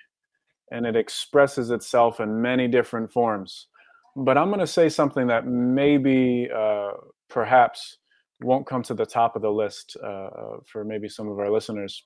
[0.71, 3.67] and it expresses itself in many different forms.
[4.15, 6.91] But I'm going to say something that maybe, uh,
[7.33, 7.97] perhaps,
[8.41, 11.49] won't come to the top of the list uh, uh, for maybe some of our
[11.49, 12.03] listeners.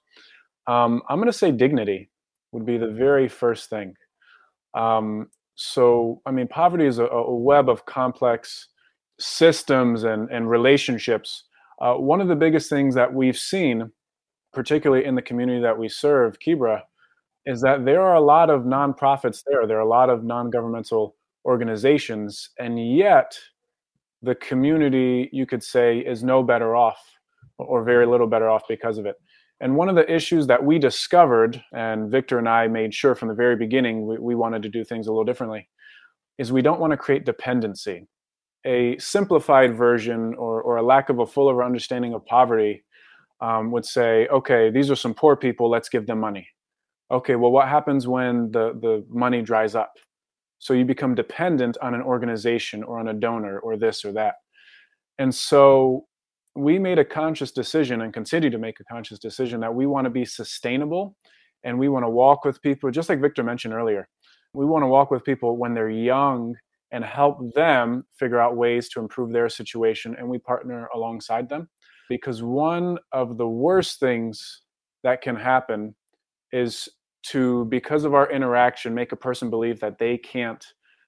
[0.68, 2.10] Um, I'm going to say dignity
[2.52, 3.94] would be the very first thing.
[4.74, 8.68] Um, so, I mean, poverty is a, a, web of complex
[9.20, 11.46] systems and, and relationships.
[11.82, 13.92] Uh, one of the biggest things that we've seen,
[14.54, 16.82] particularly in the community that we serve, Kibera,
[17.46, 19.66] is that there are a lot of nonprofits there.
[19.66, 23.38] There are a lot of non governmental organizations, and yet
[24.22, 27.00] the community, you could say, is no better off
[27.58, 29.16] or very little better off because of it.
[29.60, 33.28] And one of the issues that we discovered, and Victor and I made sure from
[33.28, 35.68] the very beginning we, we wanted to do things a little differently,
[36.38, 38.08] is we don't want to create dependency.
[38.66, 42.84] A simplified version or, or a lack of a fuller understanding of poverty
[43.42, 46.48] um, would say, okay, these are some poor people, let's give them money.
[47.10, 49.94] Okay, well, what happens when the, the money dries up?
[50.60, 54.36] So you become dependent on an organization or on a donor or this or that.
[55.20, 56.06] And so
[56.56, 60.06] we made a conscious decision and continue to make a conscious decision that we want
[60.06, 61.16] to be sustainable
[61.64, 64.08] and we want to walk with people, just like Victor mentioned earlier.
[64.54, 66.56] We want to walk with people when they're young
[66.92, 70.16] and help them figure out ways to improve their situation.
[70.18, 71.70] And we partner alongside them
[72.10, 74.62] because one of the worst things
[75.04, 75.96] that can happen
[76.52, 76.88] is
[77.32, 80.66] to because of our interaction make a person believe that they can't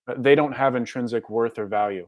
[0.07, 2.07] uh, they don't have intrinsic worth or value.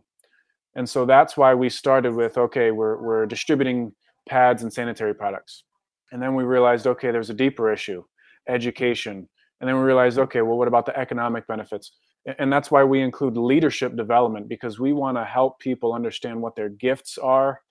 [0.76, 3.94] And so that's why we started with okay we're, we're distributing
[4.28, 5.64] pads and sanitary products.
[6.12, 8.04] And then we realized okay there's a deeper issue
[8.48, 9.28] education.
[9.60, 11.92] And then we realized okay well what about the economic benefits?
[12.38, 16.56] And that's why we include leadership development because we want to help people understand what
[16.56, 17.62] their gifts are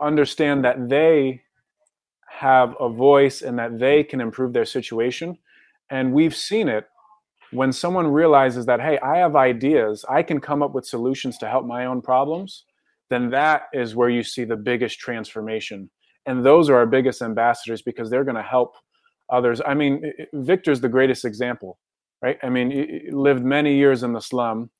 [0.00, 1.42] understand that they
[2.28, 5.36] have a voice and that they can improve their situation
[5.90, 6.86] and we've seen it
[7.52, 11.48] when someone realizes that, hey, I have ideas, I can come up with solutions to
[11.48, 12.64] help my own problems,
[13.10, 15.90] then that is where you see the biggest transformation.
[16.24, 18.74] And those are our biggest ambassadors because they're going to help
[19.30, 19.60] others.
[19.66, 21.78] I mean, Victor's the greatest example,
[22.22, 22.38] right?
[22.42, 24.70] I mean, he lived many years in the slum,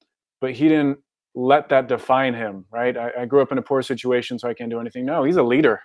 [0.40, 0.98] but he didn't
[1.34, 2.96] let that define him, right?
[2.96, 5.04] I, I grew up in a poor situation, so I can't do anything.
[5.04, 5.80] No, he's a leader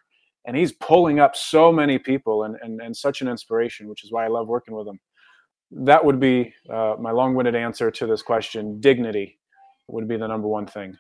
[0.46, 4.12] and he's pulling up so many people and, and, and such an inspiration, which is
[4.12, 5.00] why I love working with him
[5.72, 8.80] that would be uh, my long-winded answer to this question.
[8.80, 9.40] Dignity
[9.88, 10.98] would be the number one thing.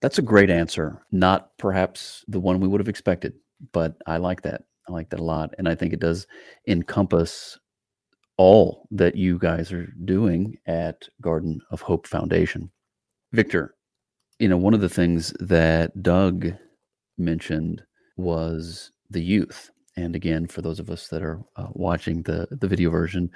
[0.00, 1.02] That's a great answer.
[1.12, 3.34] Not perhaps the one we would have expected,
[3.72, 4.62] but I like that.
[4.88, 6.26] I like that a lot, and I think it does
[6.68, 7.58] encompass
[8.36, 12.70] all that you guys are doing at Garden of Hope Foundation.
[13.32, 13.74] Victor,
[14.38, 16.52] you know, one of the things that Doug
[17.16, 17.82] mentioned
[18.16, 19.70] was the youth.
[19.96, 23.30] And again, for those of us that are uh, watching the the video version,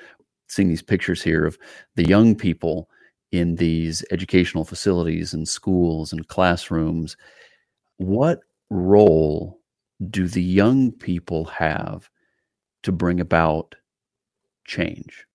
[0.49, 1.59] seeing these pictures here of
[1.95, 2.89] the young people
[3.31, 7.17] in these educational facilities and schools and classrooms,
[7.99, 8.41] what
[8.71, 9.61] role
[10.11, 12.09] do the young people have
[12.83, 13.75] to bring about
[14.65, 15.27] change?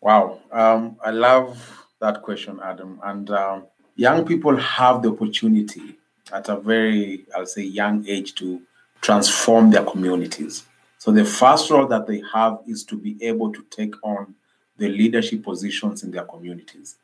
[0.00, 3.00] Wow, um, I love that question, Adam.
[3.02, 5.98] And um, young people have the opportunity
[6.32, 8.60] at a very, I'll say, young age to
[9.06, 10.64] transform their communities.
[10.98, 14.34] So the first role that they have is to be able to take on
[14.78, 16.96] the leadership positions in their communities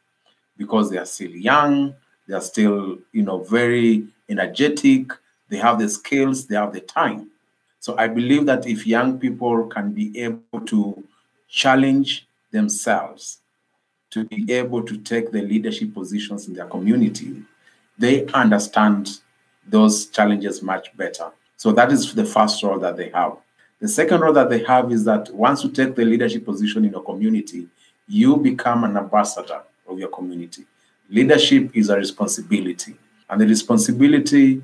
[0.56, 1.94] because they are still young,
[2.26, 5.12] they are still, you know, very energetic,
[5.48, 7.30] they have the skills, they have the time.
[7.78, 11.04] So I believe that if young people can be able to
[11.48, 13.38] challenge themselves
[14.10, 17.44] to be able to take the leadership positions in their community,
[17.96, 19.20] they understand
[19.68, 21.30] those challenges much better.
[21.62, 23.37] So that is the first role that they have.
[23.79, 26.90] The second role that they have is that once you take the leadership position in
[26.90, 27.68] your community,
[28.09, 30.64] you become an ambassador of your community.
[31.09, 32.96] Leadership is a responsibility.
[33.31, 34.61] And the responsibility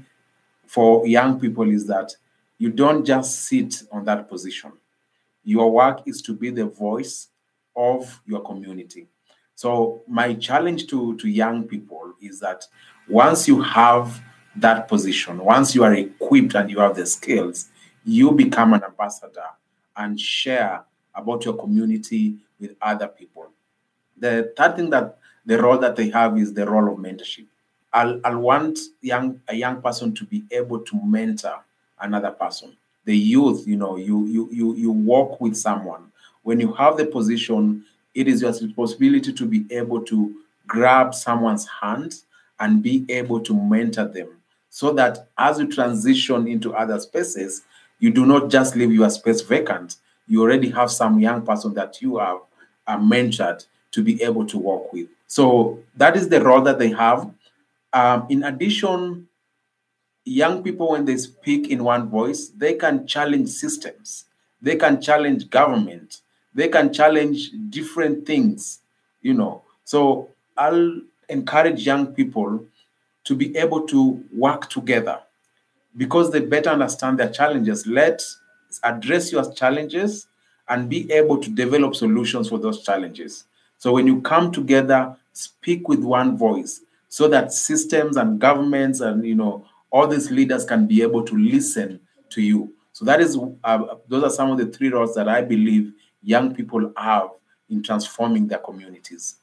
[0.67, 2.17] for young people is that
[2.59, 4.73] you don't just sit on that position.
[5.45, 7.29] Your work is to be the voice
[7.77, 9.07] of your community.
[9.55, 12.65] So my challenge to, to young people is that
[13.09, 14.21] once you have
[14.61, 17.69] that position, once you are equipped and you have the skills,
[18.05, 19.45] you become an ambassador
[19.97, 23.51] and share about your community with other people.
[24.17, 27.47] The third thing that the role that they have is the role of mentorship.
[27.93, 31.65] I'll, I'll want young a young person to be able to mentor
[32.01, 32.77] another person.
[33.05, 36.13] The youth, you know, you you you you work with someone.
[36.43, 40.35] When you have the position, it is your responsibility to be able to
[40.67, 42.17] grab someone's hand
[42.61, 44.38] and be able to mentor them
[44.71, 47.63] so that as you transition into other spaces,
[47.99, 49.97] you do not just leave your space vacant.
[50.27, 52.39] You already have some young person that you have
[52.87, 55.09] uh, mentored to be able to work with.
[55.27, 57.31] So that is the role that they have.
[57.93, 59.29] Um, in addition,
[60.25, 64.27] young people, when they speak in one voice, they can challenge systems,
[64.61, 66.21] they can challenge government,
[66.55, 68.81] they can challenge different things,
[69.23, 69.63] you know.
[69.85, 72.65] So I'll encourage young people
[73.29, 75.21] to be able to work together
[75.99, 77.87] because they better understand their challenges.
[77.87, 78.41] Let's
[78.83, 80.27] address your challenges
[80.67, 83.45] and be able to develop solutions for those challenges.
[83.77, 89.25] So when you come together, speak with one voice so that systems and governments and
[89.27, 92.73] you know all these leaders can be able to listen to you.
[92.93, 96.55] So that is uh, those are some of the three roles that I believe young
[96.55, 97.29] people have
[97.69, 99.37] in transforming their communities.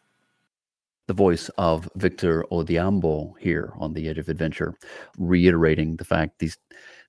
[1.08, 4.74] The voice of Victor Odhiambo here on the Edge of Adventure,
[5.18, 6.58] reiterating the fact these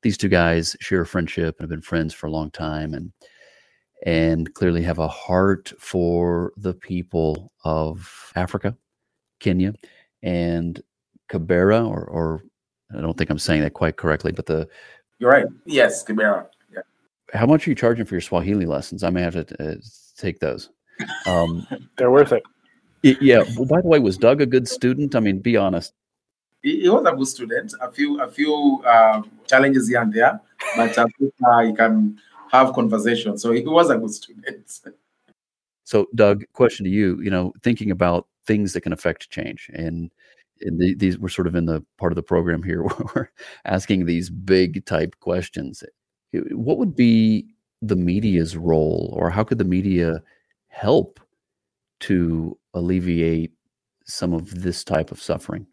[0.03, 3.13] these two guys share a friendship and have been friends for a long time, and
[4.05, 8.77] and clearly have a heart for the people of Africa,
[9.41, 9.73] Kenya,
[10.23, 10.83] and
[11.31, 12.43] Kibera, or, or
[12.97, 14.69] I don't think I'm saying that quite correctly, but the
[15.19, 15.47] you're right.
[15.65, 16.83] Yes, Kibera Yeah.
[17.33, 19.03] how much are you charging for your Swahili lessons?
[19.03, 19.77] I may have to uh,
[20.19, 20.69] take those.
[21.27, 22.43] Um, They're worth it.
[23.21, 23.45] Yeah.
[23.57, 25.15] Well, by the way, was Doug a good student?
[25.15, 25.93] I mean, be honest.
[26.63, 27.75] He, he was a good student.
[27.81, 30.41] A few, a few uh, challenges here and there,
[30.77, 31.07] but uh,
[31.63, 32.19] he can
[32.51, 33.43] have conversations.
[33.43, 34.81] So he was a good student.
[35.89, 37.21] So, Doug, question to you.
[37.23, 40.11] You know, thinking about things that can affect change, and,
[40.63, 43.29] and the, these we're sort of in the part of the program here where we're
[43.67, 45.85] asking these big type questions
[46.51, 47.47] what would be
[47.83, 50.23] the media's role or how could the media
[50.69, 51.21] help
[52.07, 53.53] to alleviate
[54.05, 55.67] some of this type of suffering?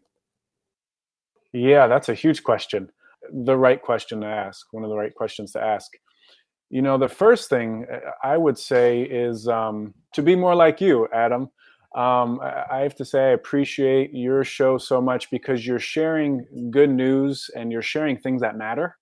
[1.52, 2.90] Yeah that's a huge question.
[3.32, 5.90] The right question to ask one of the right questions to ask.
[6.70, 10.80] You know the first thing uh, i would say is um, to be more like
[10.80, 11.42] you adam.
[11.94, 12.40] Um,
[12.76, 17.48] i have to say i appreciate your show so much because you're sharing good news
[17.56, 18.96] and you're sharing things that matter.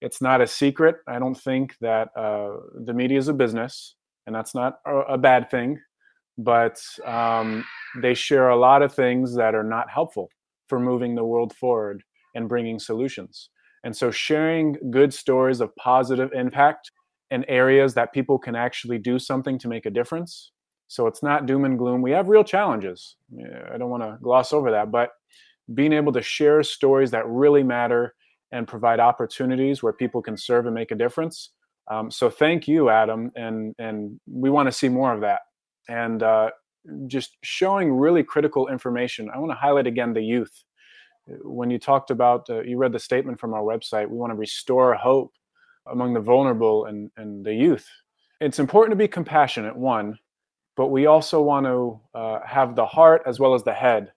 [0.00, 0.96] It's not a secret.
[1.06, 2.56] I don't think that uh,
[2.86, 5.78] the media is a business, and that's not a, a bad thing.
[6.44, 7.64] But um,
[8.00, 10.30] they share a lot of things that are not helpful
[10.68, 12.02] for moving the world forward
[12.34, 13.50] and bringing solutions.
[13.84, 16.90] And so, sharing good stories of positive impact
[17.30, 20.52] in areas that people can actually do something to make a difference.
[20.88, 22.02] So, it's not doom and gloom.
[22.02, 23.16] We have real challenges.
[23.72, 25.10] I don't want to gloss over that, but
[25.74, 28.14] being able to share stories that really matter
[28.52, 31.50] and provide opportunities where people can serve and make a difference.
[31.90, 35.40] Um, so thank you, Adam, and and we want to see more of that.
[35.90, 36.50] And uh,
[37.06, 39.28] just showing really critical information.
[39.34, 40.64] I want to highlight again the youth.
[41.42, 44.36] When you talked about, uh, you read the statement from our website, we want to
[44.36, 45.32] restore hope
[45.90, 47.86] among the vulnerable and, and the youth.
[48.40, 50.18] It's important to be compassionate, one,
[50.76, 54.12] but we also want to uh, have the heart as well as the head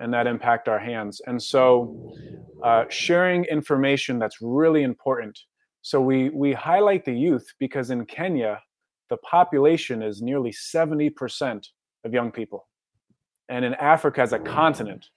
[0.00, 1.20] and that impact our hands.
[1.26, 2.14] And so,
[2.62, 5.38] uh, sharing information that's really important.
[5.82, 8.60] So we we highlight the youth because in Kenya,
[9.08, 11.68] the population is nearly seventy percent
[12.04, 12.68] of young people,
[13.48, 15.10] and in Africa as a continent,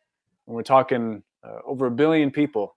[0.46, 2.76] when we're talking uh, over a billion people,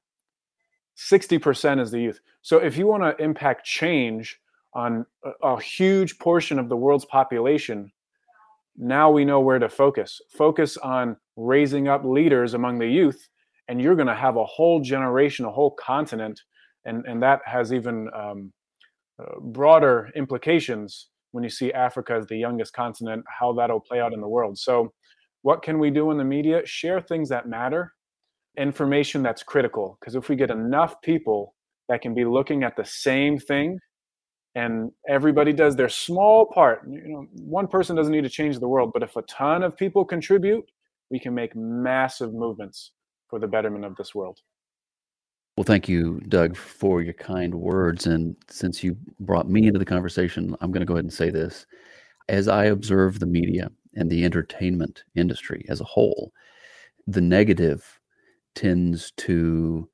[0.94, 2.20] sixty percent is the youth.
[2.42, 4.38] So if you want to impact change
[4.74, 7.92] on a, a huge portion of the world's population,
[8.76, 10.20] now we know where to focus.
[10.30, 13.28] Focus on raising up leaders among the youth,
[13.68, 16.42] and you're going to have a whole generation, a whole continent,
[16.84, 18.52] and and that has even um,
[19.20, 24.12] uh, broader implications when you see Africa as the youngest continent, how that'll play out
[24.12, 24.58] in the world.
[24.58, 24.92] So,
[25.42, 26.62] what can we do in the media?
[26.64, 27.92] Share things that matter,
[28.56, 29.98] information that's critical.
[30.00, 31.54] Because if we get enough people
[31.88, 33.78] that can be looking at the same thing
[34.54, 38.68] and everybody does their small part you know one person doesn't need to change the
[38.68, 40.64] world but if a ton of people contribute
[41.10, 42.92] we can make massive movements
[43.28, 44.38] for the betterment of this world
[45.56, 48.06] well thank you doug for your kind words.
[48.06, 51.30] And since you brought me into the conversation i'm going to go ahead and say
[51.30, 51.66] this.
[52.28, 56.32] As i observe the media and the entertainment industry as a whole
[57.06, 58.00] the negative
[58.54, 59.88] tends to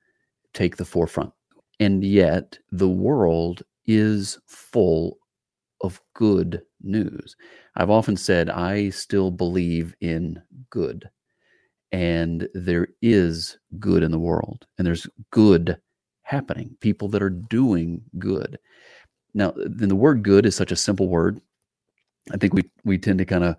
[0.55, 1.33] take the forefront.
[1.79, 5.19] And yet the world is full
[5.83, 7.37] of good news.
[7.77, 11.09] I've often said I still believe in good,
[11.93, 15.77] and there is good in the world, and there's good
[16.23, 18.59] happening, people that are doing good.
[19.35, 21.41] Now, then the word good is such a simple word.
[22.33, 23.57] I think we, we tend to kind of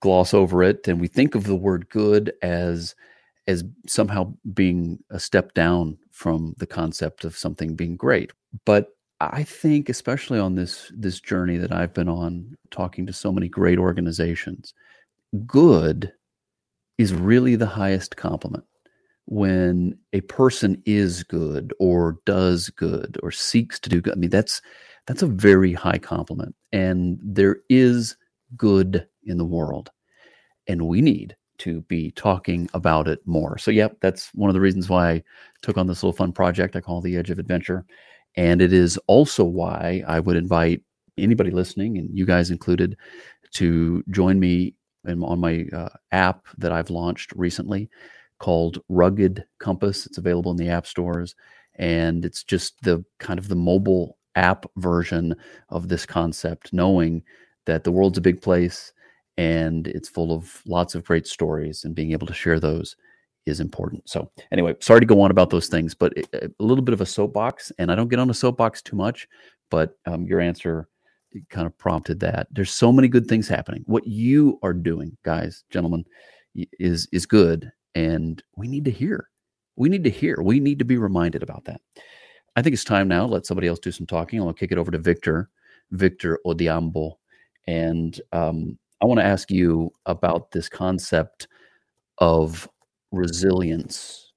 [0.00, 2.94] gloss over it and we think of the word good as
[3.48, 8.32] as somehow being a step down from the concept of something being great.
[8.64, 8.90] But
[9.20, 13.48] I think, especially on this this journey that I've been on, talking to so many
[13.48, 14.74] great organizations,
[15.46, 16.12] good
[16.98, 18.64] is really the highest compliment.
[19.26, 24.30] When a person is good or does good or seeks to do good, I mean
[24.30, 24.60] that's
[25.06, 26.54] that's a very high compliment.
[26.72, 28.16] And there is
[28.56, 29.90] good in the world,
[30.66, 33.56] and we need to be talking about it more.
[33.58, 35.22] So, yep, that's one of the reasons why I
[35.62, 37.84] took on this little fun project I call the Edge of Adventure
[38.36, 40.82] and it is also why I would invite
[41.18, 42.96] anybody listening, and you guys included,
[43.52, 44.74] to join me
[45.06, 47.88] in, on my uh, app that I've launched recently
[48.38, 50.06] called Rugged Compass.
[50.06, 51.34] It's available in the app stores,
[51.76, 55.34] and it's just the kind of the mobile app version
[55.68, 57.22] of this concept, knowing
[57.66, 58.92] that the world's a big place
[59.38, 62.96] and it's full of lots of great stories and being able to share those
[63.46, 64.08] is important.
[64.08, 67.06] So, anyway, sorry to go on about those things, but a little bit of a
[67.06, 69.26] soapbox, and I don't get on a soapbox too much,
[69.70, 70.88] but um, your answer
[71.48, 72.48] kind of prompted that.
[72.50, 73.82] There's so many good things happening.
[73.86, 76.04] What you are doing, guys, gentlemen,
[76.78, 79.28] is is good, and we need to hear.
[79.76, 80.42] We need to hear.
[80.42, 81.80] We need to be reminded about that.
[82.56, 83.24] I think it's time now.
[83.24, 84.40] Let somebody else do some talking.
[84.40, 85.48] I'll kick it over to Victor,
[85.90, 87.12] Victor Odhiambo,
[87.66, 91.48] and um, I want to ask you about this concept
[92.18, 92.68] of
[93.10, 94.32] resilience,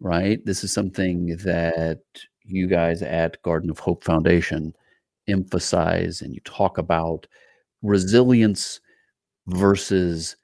[0.00, 0.44] right?
[0.44, 2.00] This is something that
[2.44, 4.74] you guys at Garden of Hope Foundation
[5.32, 7.26] emphasize and you talk about
[7.82, 8.80] resilience
[9.46, 10.36] versus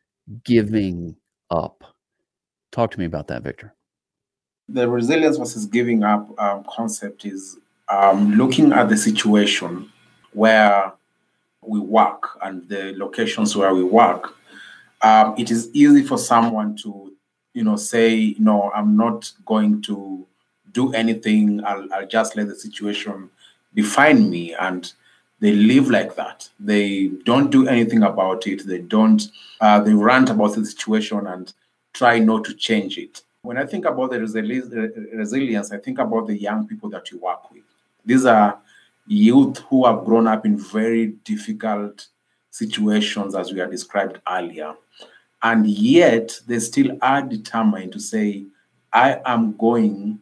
[0.44, 1.16] giving
[1.50, 1.84] up.
[2.72, 3.74] Talk to me about that, Victor.
[4.68, 7.56] The resilience versus giving up um, concept is
[7.88, 9.90] um, looking at the situation
[10.32, 10.92] where
[11.62, 14.34] we work and the locations where we work.
[15.02, 17.06] Um, it is easy for someone to
[17.56, 20.26] you know, say, no, I'm not going to
[20.72, 21.64] do anything.
[21.64, 23.30] I'll, I'll just let the situation
[23.76, 24.54] define me.
[24.54, 24.92] And
[25.40, 26.48] they live like that.
[26.58, 28.66] They don't do anything about it.
[28.66, 29.22] They don't,
[29.60, 31.52] uh, they rant about the situation and
[31.92, 33.22] try not to change it.
[33.42, 37.50] When I think about the resilience, I think about the young people that you work
[37.52, 37.62] with.
[38.04, 38.58] These are
[39.06, 42.08] youth who have grown up in very difficult
[42.50, 44.74] situations, as we had described earlier
[45.42, 48.44] and yet they still are determined to say,
[48.92, 50.20] I am going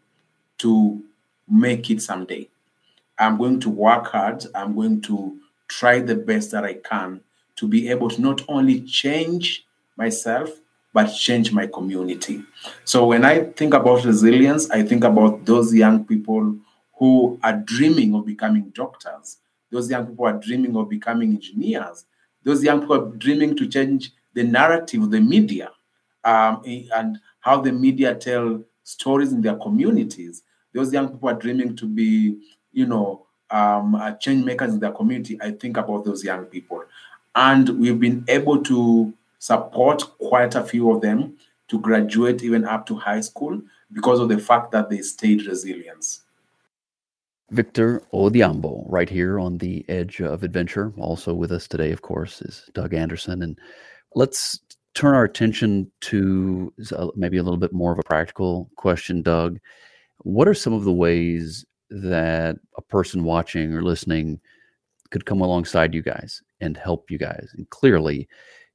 [0.59, 1.03] to
[1.49, 2.49] make it someday.
[3.19, 4.45] I'm going to work hard.
[4.55, 5.39] I'm going to
[5.69, 7.21] try the best that I can
[7.57, 10.51] to be able to not only change myself,
[10.93, 12.43] but change my community.
[12.85, 16.57] So when I think about resilience, I think about those young people
[16.99, 19.39] who are dreaming of becoming doctors.
[19.71, 22.07] Those young people are dreaming of becoming engineers.
[22.45, 25.71] Those young people are dreaming to change the narrative, of the media,
[26.25, 30.43] um, and how the media tell stories in their communities.
[30.73, 32.39] Those young people are dreaming to be,
[32.75, 35.39] you know, um, uh, change makers in the community.
[35.41, 36.85] I think about those young people.
[37.35, 41.37] And we've been able to support quite a few of them
[41.69, 43.61] to graduate even up to high school
[43.93, 46.21] because of the fact that they stayed resilient.
[47.51, 50.93] Victor Odhiambo, right here on the edge of adventure.
[50.99, 53.43] Also with us today, of course, is Doug Anderson.
[53.43, 53.59] And
[54.15, 54.59] let's
[54.95, 56.73] turn our attention to
[57.15, 59.59] maybe a little bit more of a practical question, Doug.
[60.19, 64.41] What are some of the ways that a person watching or listening
[65.11, 67.53] could come alongside you guys and help you guys?
[67.57, 68.29] And clearly,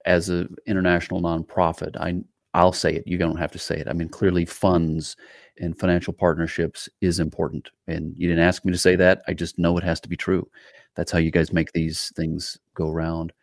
[0.05, 2.21] as an international nonprofit, I
[2.53, 3.05] I'll say it.
[3.05, 3.87] You don't have to say it.
[3.87, 5.15] I mean, clearly, funds
[5.59, 7.69] and financial partnerships is important.
[7.87, 9.21] And you didn't ask me to say that.
[9.27, 10.47] I just know it has to be true.
[10.95, 13.33] That's how you guys make these things go around.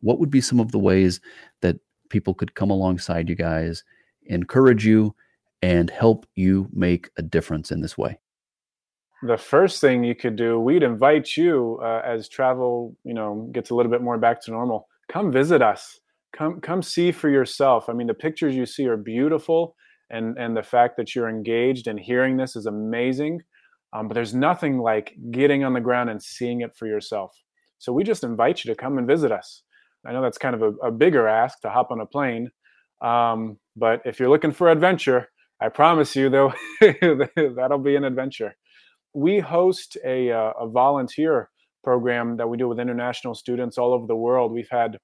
[0.00, 1.20] What would be some of the ways
[1.62, 1.76] that
[2.10, 3.82] people could come alongside you guys,
[4.26, 5.14] encourage you,
[5.62, 8.18] and help you make a difference in this way?
[9.22, 13.70] The first thing you could do, we'd invite you uh, as travel, you know, gets
[13.70, 14.88] a little bit more back to normal.
[15.12, 16.00] Come visit us.
[16.36, 17.88] Come, come see for yourself.
[17.88, 19.74] I mean, the pictures you see are beautiful
[20.10, 23.40] and and the fact that you're engaged and hearing this is amazing
[23.92, 27.32] um, but there's nothing like getting on the ground and seeing it for yourself
[27.78, 29.62] so we just invite you to come and visit us
[30.06, 32.50] i know that's kind of a, a bigger ask to hop on a plane
[33.02, 35.28] um, but if you're looking for adventure
[35.60, 36.52] i promise you though
[37.56, 38.54] that'll be an adventure
[39.14, 41.50] we host a, uh, a volunteer
[41.82, 44.98] program that we do with international students all over the world we've had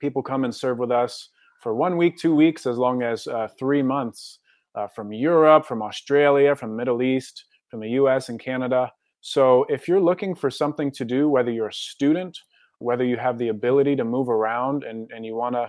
[0.00, 1.30] people come and serve with us
[1.62, 4.38] for one week, two weeks, as long as uh, three months
[4.74, 8.90] uh, from Europe, from Australia, from the Middle East, from the US and Canada.
[9.20, 12.38] So if you're looking for something to do, whether you're a student,
[12.78, 15.68] whether you have the ability to move around and, and you want to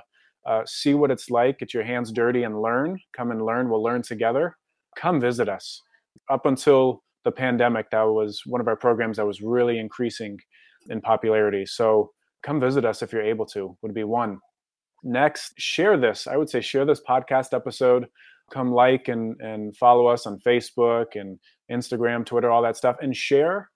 [0.50, 3.84] uh, see what it's like, get your hands dirty and learn, come and learn, we'll
[3.84, 4.56] learn together,
[4.96, 5.82] come visit us.
[6.30, 10.38] Up until the pandemic, that was one of our programs that was really increasing
[10.90, 11.66] in popularity.
[11.66, 12.12] So
[12.42, 14.40] come visit us if you're able to, would be one.
[15.04, 16.28] Next, share this.
[16.28, 18.08] I would say share this podcast episode
[18.50, 21.40] come like and and follow us on Facebook and
[21.72, 23.70] Instagram, Twitter, all that stuff, and share.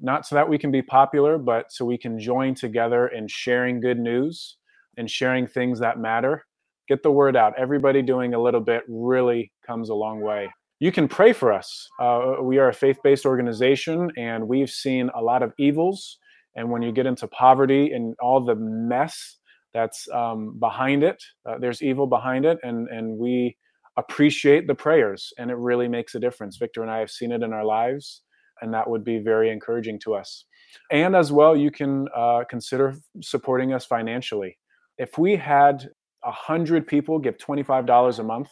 [0.00, 3.80] Not so that we can be popular, but so we can join together in sharing
[3.80, 4.56] good news
[4.96, 6.46] and sharing things that matter.
[6.88, 7.54] Get the word out.
[7.58, 10.48] Everybody doing a little bit really comes a long way.
[10.80, 11.86] You can pray for us.
[12.00, 16.18] Uh, we are a faith based organization and we've seen a lot of evils.
[16.56, 19.36] And when you get into poverty and all the mess
[19.74, 22.58] that's um, behind it, uh, there's evil behind it.
[22.62, 23.58] And, and we
[23.98, 26.56] appreciate the prayers and it really makes a difference.
[26.56, 28.22] Victor and I have seen it in our lives,
[28.62, 30.46] and that would be very encouraging to us.
[30.90, 34.56] And as well, you can uh, consider supporting us financially.
[34.96, 35.90] If we had
[36.24, 38.48] a hundred people give $25 a month,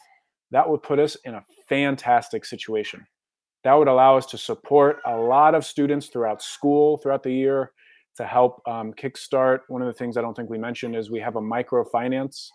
[0.50, 3.06] that would put us in a fantastic situation.
[3.64, 7.72] That would allow us to support a lot of students throughout school, throughout the year,
[8.16, 9.60] to help um, kickstart.
[9.68, 12.48] One of the things I don't think we mentioned is we have a microfinance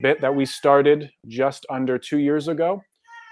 [0.00, 2.82] bit that we started just under two years ago.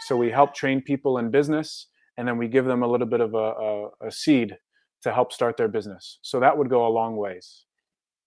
[0.07, 3.21] So we help train people in business and then we give them a little bit
[3.21, 4.57] of a, a, a seed
[5.03, 6.19] to help start their business.
[6.23, 7.65] So that would go a long ways.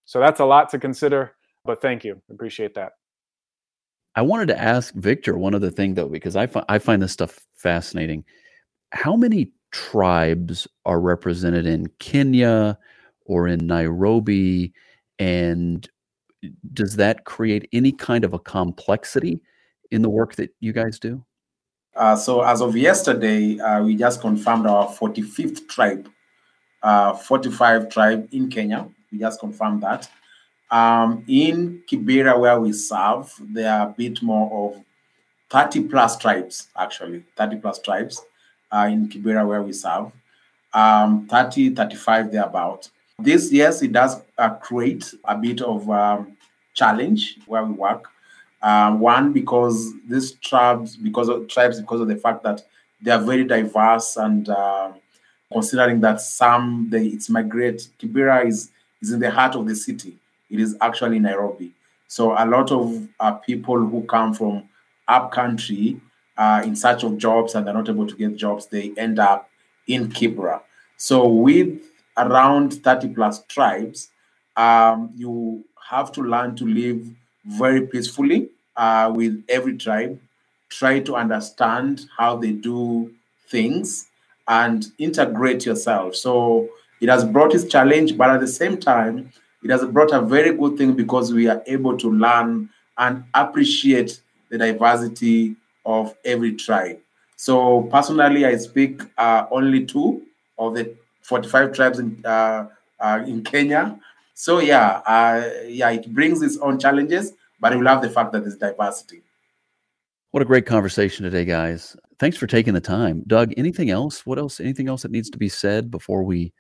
[0.05, 1.33] So that's a lot to consider,
[1.65, 2.21] but thank you.
[2.31, 2.93] Appreciate that.
[4.17, 7.11] I wanted to ask Victor one other thing though, because I, fi- I find this
[7.11, 8.25] stuff fascinating.
[8.91, 12.79] How many tribes are represented in Kenya
[13.27, 14.73] or in Nairobi?
[15.19, 15.87] And
[16.73, 19.43] does that create any kind of a complexity
[19.91, 21.23] in the work that you guys do?
[21.95, 26.09] Uh, so as of yesterday, uh, we just confirmed our 45th tribe,
[26.81, 28.87] uh, 45 tribe in Kenya.
[29.11, 30.09] We just confirmed that.
[30.69, 34.83] Um, in Kibera, where we serve, there are a bit more of
[35.49, 38.25] 30 plus tribes, actually, 30 plus tribes
[38.71, 40.11] uh, in Kibera, where we serve.
[40.73, 42.89] Um, 30, 35 thereabout.
[43.19, 46.37] This, yes, it does uh, create a bit of um,
[46.73, 48.09] challenge where we work.
[48.61, 52.63] Um, one, because these tribes, because of tribes, because of the fact that
[53.01, 54.91] they are very diverse, and uh,
[55.51, 57.87] considering that some they it's migrate.
[57.99, 60.17] Kibera is is in the heart of the city.
[60.49, 61.73] It is actually Nairobi.
[62.07, 64.69] So a lot of uh, people who come from
[65.07, 65.99] up country
[66.37, 69.49] uh, in search of jobs and they're not able to get jobs, they end up
[69.87, 70.61] in Kibera.
[70.97, 71.79] So with
[72.17, 74.09] around 30 plus tribes,
[74.55, 77.05] um, you have to learn to live
[77.45, 80.19] very peacefully uh, with every tribe,
[80.69, 83.11] try to understand how they do
[83.49, 84.07] things
[84.47, 86.15] and integrate yourself.
[86.15, 86.69] So
[87.01, 89.31] it has brought its challenge, but at the same time,
[89.63, 94.21] it has brought a very good thing because we are able to learn and appreciate
[94.49, 95.55] the diversity
[95.85, 96.99] of every tribe.
[97.35, 100.23] So personally, I speak uh, only two
[100.57, 102.67] of the 45 tribes in uh,
[102.99, 103.99] uh, in Kenya.
[104.33, 108.41] So yeah, uh, yeah, it brings its own challenges, but we love the fact that
[108.41, 109.21] there's diversity.
[110.31, 111.95] What a great conversation today, guys.
[112.19, 113.23] Thanks for taking the time.
[113.27, 114.25] Doug, anything else?
[114.25, 114.59] What else?
[114.59, 116.53] Anything else that needs to be said before we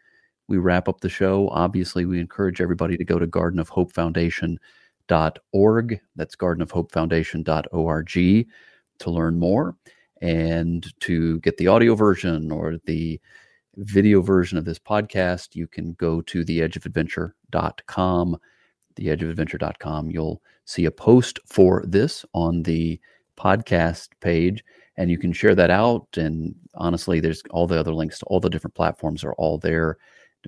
[0.47, 1.49] we wrap up the show?
[1.49, 5.99] Obviously, we encourage everybody to go to Garden of Hope Foundation.org.
[6.15, 8.47] That's Garden of Hope Foundation.org
[8.99, 9.75] to learn more
[10.21, 13.19] and to get the audio version or the
[13.75, 18.37] video version of this podcast, you can go to theedgeofadventure.com.
[18.95, 20.09] Theedgeofadventure.com.
[20.09, 22.99] You'll see a post for this on the
[23.37, 24.63] podcast page,
[24.97, 26.07] and you can share that out.
[26.17, 29.97] And honestly, there's all the other links to all the different platforms are all there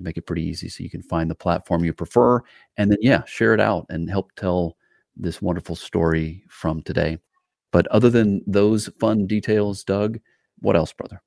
[0.00, 0.68] to make it pretty easy.
[0.68, 2.42] So you can find the platform you prefer,
[2.76, 4.76] and then yeah, share it out and help tell
[5.16, 7.18] this wonderful story from today.
[7.72, 10.18] But other than those fun details, Doug,
[10.58, 11.22] what else, brother?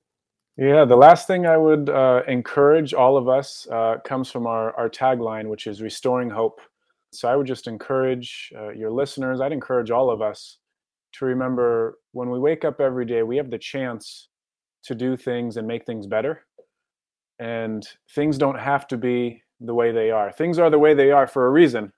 [0.58, 4.76] Yeah, the last thing I would uh, encourage all of us uh, comes from our,
[4.78, 6.62] our tagline, which is restoring hope.
[7.12, 10.58] So I would just encourage uh, your listeners, I'd encourage all of us
[11.14, 14.30] to remember when we wake up every day, we have the chance
[14.84, 16.42] to do things and make things better.
[17.44, 17.86] And
[18.16, 20.32] things don't have to be the way they are.
[20.32, 21.92] Things are the way they are for a reason,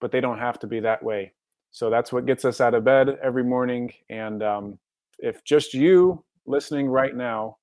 [0.00, 1.32] but they don't have to be that way.
[1.72, 3.92] So that's what gets us out of bed every morning.
[4.10, 4.78] And um,
[5.18, 7.56] if just you listening right now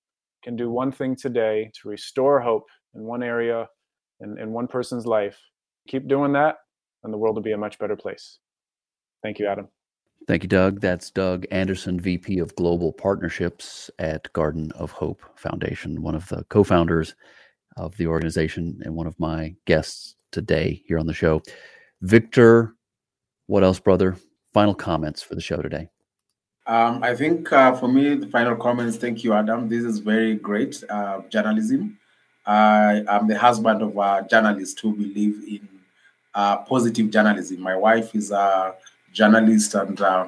[0.44, 3.70] can do one thing today to restore hope in one area
[4.20, 5.38] in, in one person's life,
[5.88, 6.56] keep doing that,
[7.04, 8.40] and the world will be a much better place.
[9.24, 9.70] Thank you, Adam.
[10.28, 10.82] Thank you, Doug.
[10.82, 16.44] That's Doug Anderson, VP of Global Partnerships at Garden of Hope Foundation, one of the
[16.46, 17.16] co founders
[17.78, 21.42] of the organization and one of my guests today here on the show.
[22.02, 22.76] Victor,
[23.46, 24.18] what else, brother?
[24.54, 25.90] Final comments for the show today.
[26.66, 28.98] Um, I think uh, for me, the final comments.
[28.98, 29.70] Thank you, Adam.
[29.70, 31.98] This is very great uh, journalism.
[32.46, 35.68] I am the husband of a journalist who believe in
[36.34, 37.62] uh, positive journalism.
[37.62, 38.76] My wife is a
[39.18, 40.28] journalist, and uh,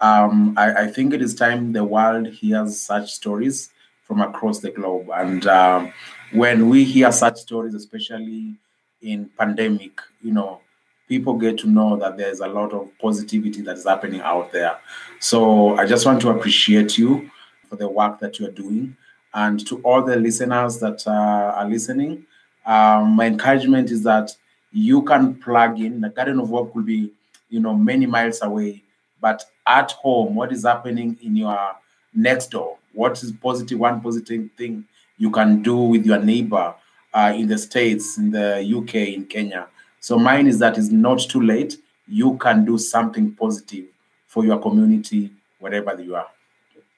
[0.00, 3.70] um, I, I, think it is time the world hears such stories
[4.02, 5.08] from across the globe.
[5.14, 5.92] And um,
[6.32, 8.54] when we hear such stories, especially
[9.00, 10.60] in pandemic, you know,
[11.08, 14.78] people get to know that there's a lot of positivity that is happening out there.
[15.20, 17.30] So I just want to appreciate you
[17.68, 18.96] for the work that you are doing.
[19.34, 22.26] And to all the listeners that uh, are listening,
[22.66, 24.36] um, my encouragement is that
[24.72, 26.00] you can plug in.
[26.00, 27.12] The Garden of Hope could be,
[27.52, 28.82] you know, many miles away,
[29.20, 31.76] but at home, what is happening in your
[32.14, 32.78] next door?
[32.94, 33.78] What is positive?
[33.78, 34.86] One positive thing
[35.18, 36.74] you can do with your neighbor
[37.12, 39.68] uh, in the states, in the UK, in Kenya.
[40.00, 41.76] So mine is that it's not too late.
[42.08, 43.84] You can do something positive
[44.26, 45.30] for your community
[45.60, 46.28] wherever you are.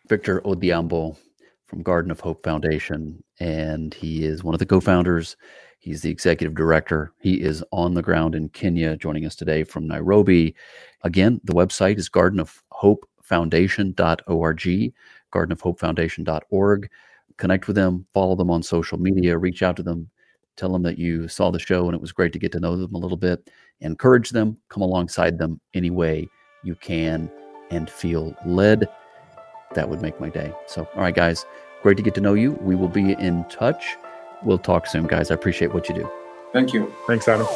[0.08, 1.16] Victor Odhiambo
[1.74, 5.36] from Garden of Hope Foundation, and he is one of the co-founders.
[5.80, 7.12] He's the executive director.
[7.18, 10.54] He is on the ground in Kenya, joining us today from Nairobi.
[11.02, 14.92] Again, the website is gardenofhopefoundation.org,
[15.32, 16.90] gardenofhopefoundation.org.
[17.38, 20.08] Connect with them, follow them on social media, reach out to them,
[20.56, 22.76] tell them that you saw the show and it was great to get to know
[22.76, 23.50] them a little bit.
[23.80, 26.28] Encourage them, come alongside them any way
[26.62, 27.28] you can
[27.70, 28.88] and feel led.
[29.74, 30.52] That would make my day.
[30.66, 31.44] So, all right, guys,
[31.84, 32.58] great to get to know you.
[32.62, 33.96] We will be in touch.
[34.42, 35.30] We'll talk soon, guys.
[35.30, 36.10] I appreciate what you do.
[36.52, 36.92] Thank you.
[37.06, 37.46] Thanks, Adam.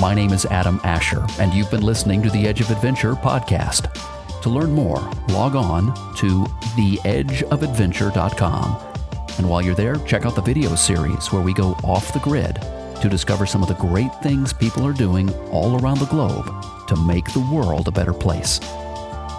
[0.00, 3.92] My name is Adam Asher, and you've been listening to the Edge of Adventure podcast.
[4.40, 8.92] To learn more, log on to theedgeofadventure.com
[9.38, 12.56] and while you're there, check out the video series where we go off the grid
[13.00, 16.46] to discover some of the great things people are doing all around the globe
[16.86, 18.60] to make the world a better place.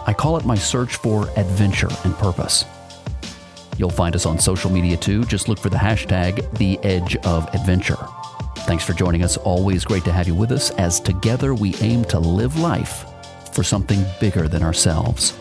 [0.05, 2.65] I call it my search for adventure and purpose.
[3.77, 5.23] You'll find us on social media too.
[5.25, 7.97] Just look for the hashtag The Edge of Adventure.
[8.59, 9.37] Thanks for joining us.
[9.37, 13.05] Always great to have you with us as together we aim to live life
[13.53, 15.37] for something bigger than ourselves.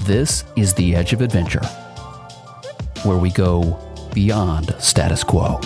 [0.00, 1.66] This is The Edge of Adventure
[3.06, 3.78] where we go
[4.12, 5.60] beyond status quo.